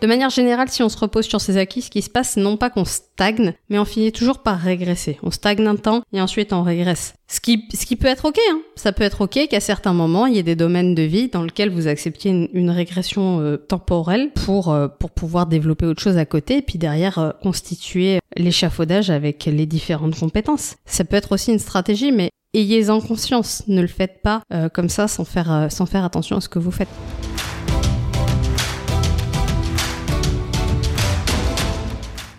De 0.00 0.06
manière 0.06 0.30
générale, 0.30 0.70
si 0.70 0.82
on 0.82 0.88
se 0.88 0.96
repose 0.96 1.26
sur 1.26 1.42
ses 1.42 1.58
acquis, 1.58 1.82
ce 1.82 1.90
qui 1.90 2.00
se 2.00 2.08
passe, 2.08 2.38
non 2.38 2.56
pas 2.56 2.70
qu'on 2.70 2.86
stagne, 2.86 3.52
mais 3.68 3.78
on 3.78 3.84
finit 3.84 4.12
toujours 4.12 4.38
par 4.38 4.58
régresser. 4.58 5.18
On 5.22 5.30
stagne 5.30 5.66
un 5.66 5.76
temps 5.76 6.02
et 6.14 6.22
ensuite 6.22 6.54
on 6.54 6.62
régresse. 6.62 7.12
Ce 7.28 7.38
qui, 7.38 7.64
ce 7.74 7.84
qui 7.84 7.96
peut 7.96 8.08
être 8.08 8.24
ok, 8.24 8.38
hein. 8.50 8.60
Ça 8.76 8.92
peut 8.92 9.04
être 9.04 9.20
ok 9.20 9.48
qu'à 9.48 9.60
certains 9.60 9.92
moments, 9.92 10.24
il 10.24 10.36
y 10.36 10.38
ait 10.38 10.42
des 10.42 10.56
domaines 10.56 10.94
de 10.94 11.02
vie 11.02 11.28
dans 11.28 11.42
lesquels 11.42 11.68
vous 11.68 11.86
acceptiez 11.86 12.48
une, 12.52 12.70
régression 12.70 13.40
euh, 13.40 13.58
temporelle 13.58 14.30
pour, 14.32 14.72
euh, 14.72 14.88
pour 14.88 15.10
pouvoir 15.10 15.46
développer 15.46 15.84
autre 15.84 16.02
chose 16.02 16.16
à 16.16 16.24
côté 16.24 16.58
et 16.58 16.62
puis 16.62 16.78
derrière 16.78 17.18
euh, 17.18 17.30
constituer 17.42 18.20
l'échafaudage 18.38 19.10
avec 19.10 19.44
les 19.44 19.66
différentes 19.66 20.18
compétences. 20.18 20.76
Ça 20.86 21.04
peut 21.04 21.16
être 21.16 21.32
aussi 21.32 21.52
une 21.52 21.58
stratégie, 21.58 22.10
mais 22.10 22.30
ayez-en 22.54 23.02
conscience. 23.02 23.64
Ne 23.68 23.82
le 23.82 23.86
faites 23.86 24.22
pas 24.22 24.42
comme 24.72 24.88
ça 24.88 25.08
sans 25.08 25.24
faire, 25.24 25.66
sans 25.70 25.86
faire 25.86 26.04
attention 26.04 26.36
à 26.36 26.40
ce 26.40 26.48
que 26.48 26.58
vous 26.58 26.70
faites. 26.70 26.88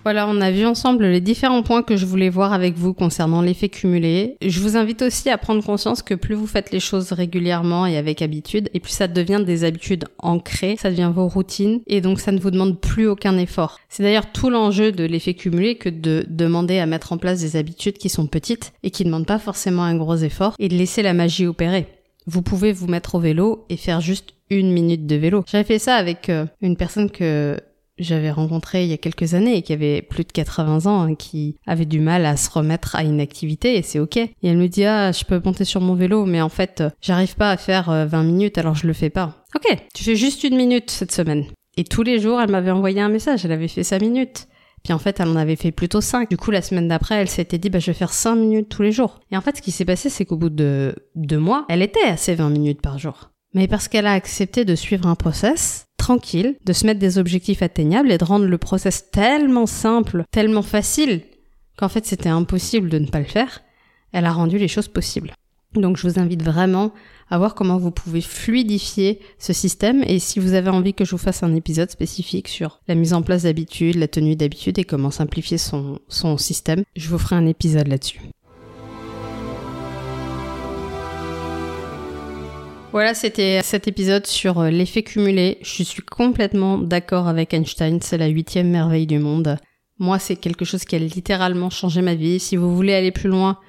Voilà, 0.04 0.28
on 0.28 0.42
a 0.42 0.50
vu 0.50 0.66
ensemble 0.66 1.06
les 1.06 1.22
différents 1.22 1.62
points 1.62 1.84
que 1.84 1.96
je 1.96 2.08
voulais 2.08 2.30
voir 2.30 2.54
avec 2.54 2.76
vous 2.76 2.94
concernant 2.94 3.44
l'effet 3.44 3.70
cumulé. 3.70 4.36
Je 4.42 4.60
vous 4.60 4.76
invite 4.76 5.04
aussi 5.04 5.30
à 5.30 5.38
prendre 5.38 5.64
conscience 5.64 6.02
que 6.02 6.16
plus 6.16 6.34
vous 6.34 6.48
faites 6.48 6.72
les 6.72 6.80
choses 6.80 7.12
régulièrement 7.12 7.86
et 7.86 7.98
avec 7.98 8.24
habitude, 8.24 8.70
et 8.74 8.80
plus 8.80 8.94
ça 8.94 9.08
devient 9.08 9.44
des 9.46 9.64
habitudes 9.64 10.06
ancrées, 10.18 10.76
ça 10.80 10.90
devient 10.90 11.12
vos 11.14 11.28
routines, 11.28 11.82
et 11.86 12.02
donc 12.02 12.20
ça 12.20 12.32
ne 12.32 12.40
vous 12.40 12.50
demande 12.50 12.80
plus 12.80 13.08
aucun 13.08 13.38
effort. 13.38 13.80
C'est 13.90 14.02
d'ailleurs 14.02 14.32
tout 14.32 14.50
l'enjeu 14.50 14.92
de 14.92 15.04
l'effet 15.04 15.36
cumulé 15.36 15.76
que 15.76 15.90
de 15.90 16.26
demander 16.28 16.80
à 16.80 16.88
mettre 16.88 17.14
en 17.14 17.18
place 17.18 17.40
des 17.40 17.56
habitudes 17.56 18.00
qui 18.00 18.10
sont 18.10 18.26
petites 18.26 18.74
et 18.82 18.90
qui 18.90 19.04
ne 19.04 19.10
demandent 19.10 19.28
pas 19.28 19.40
forcément 19.40 19.84
un 19.84 19.96
gros 19.96 20.16
effort, 20.16 20.56
et 20.58 20.68
de 20.68 20.76
laisser 20.76 21.04
la 21.04 21.14
magie 21.14 21.46
opérer. 21.46 21.86
Vous 22.26 22.42
pouvez 22.42 22.72
vous 22.72 22.88
mettre 22.88 23.16
au 23.16 23.20
vélo 23.20 23.66
et 23.70 23.78
faire 23.78 24.02
juste 24.02 24.34
une 24.50 24.72
minute 24.72 25.06
de 25.06 25.16
vélo. 25.16 25.44
J'avais 25.48 25.64
fait 25.64 25.80
ça 25.80 25.96
avec 25.96 26.30
euh, 26.30 26.46
une 26.62 26.76
personne 26.76 27.10
que 27.10 27.58
j'avais 28.04 28.32
rencontré 28.32 28.84
il 28.84 28.90
y 28.90 28.94
a 28.94 28.98
quelques 28.98 29.34
années 29.34 29.58
et 29.58 29.62
qui 29.62 29.74
avait 29.74 30.02
plus 30.02 30.24
de 30.24 30.32
80 30.32 30.86
ans, 30.86 31.02
hein, 31.02 31.16
qui 31.16 31.56
avait 31.68 31.86
du 31.86 32.00
mal 32.00 32.26
à 32.26 32.38
se 32.38 32.50
remettre 32.50 32.96
à 32.96 33.04
une 33.04 33.20
activité 33.20 33.78
et 33.78 33.82
c'est 33.82 34.00
ok. 34.00 34.18
Et 34.18 34.32
elle 34.44 34.58
me 34.58 34.68
dit 34.68 34.86
ah 34.86 35.12
je 35.12 35.24
peux 35.24 35.42
monter 35.44 35.66
sur 35.66 35.82
mon 35.82 35.96
vélo 35.96 36.26
mais 36.26 36.42
en 36.42 36.50
fait 36.50 36.84
j'arrive 37.02 37.36
pas 37.36 37.52
à 37.52 37.58
faire 37.58 37.90
20 37.90 38.14
euh, 38.14 38.24
minutes 38.24 38.58
alors 38.58 38.76
je 38.76 38.88
le 38.88 38.94
fais 38.94 39.10
pas. 39.10 39.44
Ok, 39.56 39.68
tu 39.94 40.04
fais 40.04 40.16
juste 40.16 40.44
une 40.44 40.56
minute 40.56 40.90
cette 40.90 41.12
semaine. 41.12 41.46
Et 41.78 41.84
tous 41.84 42.04
les 42.04 42.20
jours 42.20 42.42
elle 42.42 42.52
m'avait 42.52 42.72
envoyé 42.72 43.02
un 43.02 43.10
message, 43.10 43.46
elle 43.46 43.52
avait 43.52 43.68
fait 43.68 43.84
5 43.84 44.02
minutes. 44.02 44.48
Puis 44.84 44.94
en 44.94 45.00
fait, 45.00 45.20
elle 45.20 45.28
en 45.28 45.36
avait 45.36 45.56
fait 45.56 45.72
plutôt 45.72 46.02
5. 46.02 46.30
Du 46.30 46.38
coup, 46.38 46.52
la 46.52 46.62
semaine 46.62 46.88
d'après, 46.88 47.16
elle 47.16 47.30
s'était 47.30 47.58
dit, 47.58 47.70
bah, 47.70 47.80
je 47.80 47.88
vais 47.88 47.94
faire 47.94 48.14
5 48.14 48.36
minutes 48.36 48.70
tous 48.70 48.82
les 48.82 48.92
jours. 48.92 49.20
Et 49.32 49.38
en 49.38 49.42
fait, 49.42 49.58
ce 49.58 49.62
qui 49.62 49.72
s'est 49.72 49.86
passé, 49.86 50.10
c'est 50.10 50.26
qu'au 50.26 50.38
bout 50.38 50.50
de 50.50 50.96
deux 51.16 51.38
mois, 51.38 51.66
elle 51.70 51.82
était 51.82 52.02
à 52.02 52.18
ses 52.18 52.34
20 52.34 52.50
minutes 52.50 52.82
par 52.82 52.98
jour. 52.98 53.31
Mais 53.54 53.68
parce 53.68 53.88
qu'elle 53.88 54.08
a 54.08 54.14
accepté 54.14 54.66
de 54.66 54.76
suivre 54.76 55.08
un 55.08 55.16
process, 55.16 55.86
tranquille, 55.98 56.56
de 56.66 56.74
se 56.74 56.86
mettre 56.86 57.00
des 57.00 57.18
objectifs 57.18 57.62
atteignables 57.62 58.12
et 58.12 58.18
de 58.18 58.24
rendre 58.24 58.46
le 58.46 58.58
process 58.58 59.12
tellement 59.12 59.66
simple, 59.66 60.24
tellement 60.32 60.62
facile 60.62 61.22
qu'en 61.78 61.90
fait 61.90 62.06
c'était 62.06 62.30
impossible 62.30 62.90
de 62.90 63.00
ne 63.00 63.08
pas 63.08 63.20
le 63.20 63.26
faire, 63.26 63.62
elle 64.14 64.26
a 64.26 64.32
rendu 64.32 64.58
les 64.58 64.68
choses 64.68 64.88
possibles. 64.88 65.34
Donc 65.74 65.98
je 65.98 66.08
vous 66.08 66.20
invite 66.20 66.44
vraiment 66.44 66.92
à 67.30 67.38
voir 67.38 67.56
comment 67.56 67.78
vous 67.78 67.92
pouvez 67.92 68.20
fluidifier 68.22 69.20
ce 69.40 69.54
système 69.54 70.04
et 70.06 70.20
si 70.20 70.40
vous 70.40 70.54
avez 70.54 70.70
envie 70.70 70.94
que 70.94 71.06
je 71.06 71.12
vous 71.12 71.18
fasse 71.18 71.44
un 71.44 71.56
épisode 71.56 71.90
spécifique 71.90 72.50
sur 72.50 72.82
la 72.90 72.96
mise 72.96 73.14
en 73.14 73.22
place 73.22 73.44
d'habitudes, 73.44 73.96
la 73.96 74.10
tenue 74.10 74.36
d'habitude 74.36 74.80
et 74.80 74.84
comment 74.84 75.12
simplifier 75.12 75.58
son, 75.58 76.00
son 76.10 76.38
système, 76.38 76.84
je 76.98 77.08
vous 77.08 77.18
ferai 77.18 77.38
un 77.38 77.48
épisode 77.48 77.88
là-dessus. 77.88 78.20
Voilà, 82.92 83.14
c'était 83.14 83.62
cet 83.64 83.88
épisode 83.88 84.28
sur 84.28 84.60
euh, 84.60 84.70
l'effet 84.70 85.02
cumulé. 85.02 85.60
Je 85.62 85.82
suis 85.84 86.02
complètement 86.02 86.78
d'accord 86.78 87.30
avec 87.30 87.54
Einstein, 87.54 88.02
c'est 88.02 88.18
la 88.18 88.28
huitième 88.28 88.70
merveille 88.70 89.08
du 89.08 89.18
monde. 89.18 89.56
Moi, 89.98 90.20
c'est 90.20 90.36
quelque 90.36 90.66
chose 90.66 90.84
qui 90.84 90.98
a 90.98 91.00
littéralement 91.00 91.70
changé 91.70 92.02
ma 92.02 92.16
vie. 92.16 92.38
Si 92.38 92.58
vous 92.58 92.76
voulez 92.76 92.94
aller 92.94 93.12
plus 93.12 93.30
loin, 93.30 93.60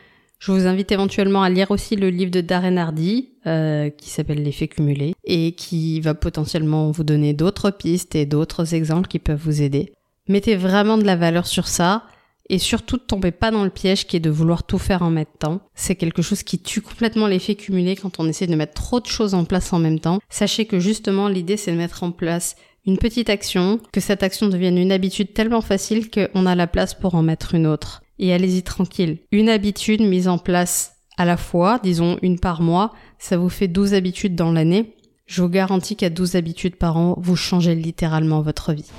je 0.41 0.51
vous 0.51 0.67
invite 0.67 0.91
éventuellement 0.91 1.45
à 1.45 1.51
lire 1.51 1.71
aussi 1.71 1.95
le 1.95 2.11
livre 2.11 2.33
de 2.33 2.41
Darren 2.41 2.77
Hardy, 2.77 3.35
euh, 3.47 3.91
qui 3.91 4.11
s'appelle 4.11 4.43
L'effet 4.43 4.67
cumulé, 4.67 5.15
et 5.23 5.53
qui 5.53 6.01
va 6.01 6.15
potentiellement 6.15 6.91
vous 6.91 7.05
donner 7.05 7.33
d'autres 7.33 7.71
pistes 7.71 8.17
et 8.17 8.27
d'autres 8.27 8.75
exemples 8.75 9.07
qui 9.07 9.21
peuvent 9.21 9.41
vous 9.41 9.63
aider. 9.63 9.93
Mettez 10.27 10.57
vraiment 10.57 10.99
de 10.99 11.05
la 11.05 11.15
valeur 11.15 11.47
sur 11.47 11.69
ça. 11.69 12.07
Et 12.49 12.59
surtout, 12.59 12.97
ne 12.97 13.01
tombez 13.01 13.31
pas 13.31 13.51
dans 13.51 13.65
le 13.65 13.71
piège 13.71 14.07
qui 14.07 14.17
est 14.17 14.21
de 14.21 14.31
vouloir 14.31 14.65
tout 14.65 14.79
faire 14.79 15.03
en 15.03 15.11
même 15.11 15.25
temps. 15.39 15.61
C'est 15.75 15.95
quelque 15.95 16.23
chose 16.23 16.43
qui 16.43 16.59
tue 16.59 16.81
complètement 16.83 17.27
l'effet 17.27 17.55
cumulé 17.55 17.97
quand 17.97 18.21
on 18.21 18.29
essaie 18.29 18.47
de 18.47 18.57
mettre 18.57 18.75
trop 18.75 19.01
de 19.01 19.07
choses 19.07 19.35
en 19.35 19.45
place 19.45 19.73
en 19.73 19.79
même 19.79 20.01
temps. 20.01 20.19
Sachez 20.29 20.67
que 20.67 20.79
justement, 20.79 21.29
l'idée, 21.29 21.57
c'est 21.57 21.73
de 21.73 21.77
mettre 21.77 22.03
en 22.03 22.11
place 22.11 22.57
une 22.85 22.99
petite 22.99 23.31
action, 23.31 23.79
que 23.93 24.01
cette 24.01 24.23
action 24.23 24.49
devienne 24.49 24.77
une 24.77 24.93
habitude 24.93 25.35
tellement 25.35 25.61
facile 25.61 26.11
qu'on 26.11 26.47
a 26.47 26.55
la 26.55 26.67
place 26.67 26.95
pour 26.95 27.15
en 27.15 27.23
mettre 27.23 27.55
une 27.55 27.67
autre. 27.67 28.03
Et 28.19 28.33
allez-y 28.33 28.63
tranquille. 28.63 29.19
Une 29.31 29.49
habitude 29.49 30.01
mise 30.01 30.29
en 30.29 30.39
place 30.39 30.97
à 31.17 31.25
la 31.25 31.37
fois, 31.37 31.79
disons 31.83 32.19
une 32.23 32.39
par 32.39 32.63
mois, 32.63 32.93
ça 33.19 33.37
vous 33.37 33.49
fait 33.49 33.69
12 33.69 33.95
habitudes 33.95 34.35
dans 34.35 34.53
l'année. 34.53 34.97
Je 35.27 35.43
vous 35.43 35.49
garantis 35.49 35.97
qu'à 35.97 36.11
12 36.11 36.35
habitudes 36.37 36.77
par 36.77 36.97
an, 36.97 37.15
vous 37.19 37.37
changez 37.37 37.75
littéralement 37.75 38.43
votre 38.43 38.73
vie. 38.73 38.91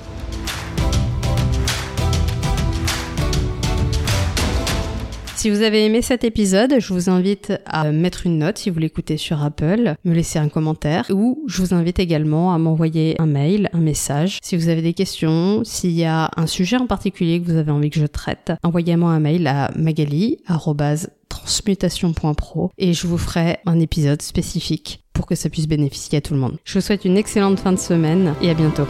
Si 5.44 5.50
vous 5.50 5.62
avez 5.62 5.86
aimé 5.86 6.02
cet 6.02 6.24
épisode, 6.24 6.76
je 6.80 6.94
vous 6.94 7.10
invite 7.10 7.52
à 7.66 7.92
mettre 7.92 8.26
une 8.26 8.38
note 8.38 8.58
si 8.58 8.70
vous 8.70 8.80
l'écoutez 8.80 9.18
sur 9.18 9.44
Apple, 9.44 9.96
me 10.06 10.14
laisser 10.14 10.40
un 10.40 10.48
commentaire 10.48 11.08
ou 11.10 11.44
je 11.48 11.62
vous 11.62 11.74
invite 11.74 12.00
également 12.00 12.54
à 12.54 12.58
m'envoyer 12.58 13.20
un 13.20 13.26
mail, 13.26 13.70
un 13.74 13.82
message. 13.82 14.40
Si 14.42 14.56
vous 14.56 14.70
avez 14.70 14.82
des 14.82 14.94
questions, 14.94 15.66
s'il 15.66 15.92
y 15.92 16.06
a 16.06 16.32
un 16.38 16.48
sujet 16.48 16.78
en 16.78 16.88
particulier 16.88 17.42
que 17.42 17.52
vous 17.52 17.58
avez 17.58 17.72
envie 17.72 17.90
que 17.90 18.00
je 18.00 18.06
traite, 18.06 18.54
envoyez-moi 18.64 19.12
un 19.12 19.20
mail 19.20 19.46
à 19.48 19.70
magali@transmutation.pro 19.76 22.72
et 22.78 22.94
je 22.94 23.06
vous 23.06 23.18
ferai 23.18 23.58
un 23.66 23.82
épisode 23.82 24.22
spécifique 24.22 25.04
pour 25.12 25.26
que 25.26 25.36
ça 25.36 25.50
puisse 25.50 25.68
bénéficier 25.68 26.20
à 26.20 26.22
tout 26.22 26.36
le 26.36 26.40
monde. 26.40 26.58
Je 26.64 26.76
vous 26.76 26.82
souhaite 26.82 27.04
une 27.04 27.18
excellente 27.18 27.60
fin 27.60 27.74
de 27.74 27.80
semaine 27.80 28.34
et 28.42 28.50
à 28.50 28.54
bientôt. 28.54 28.88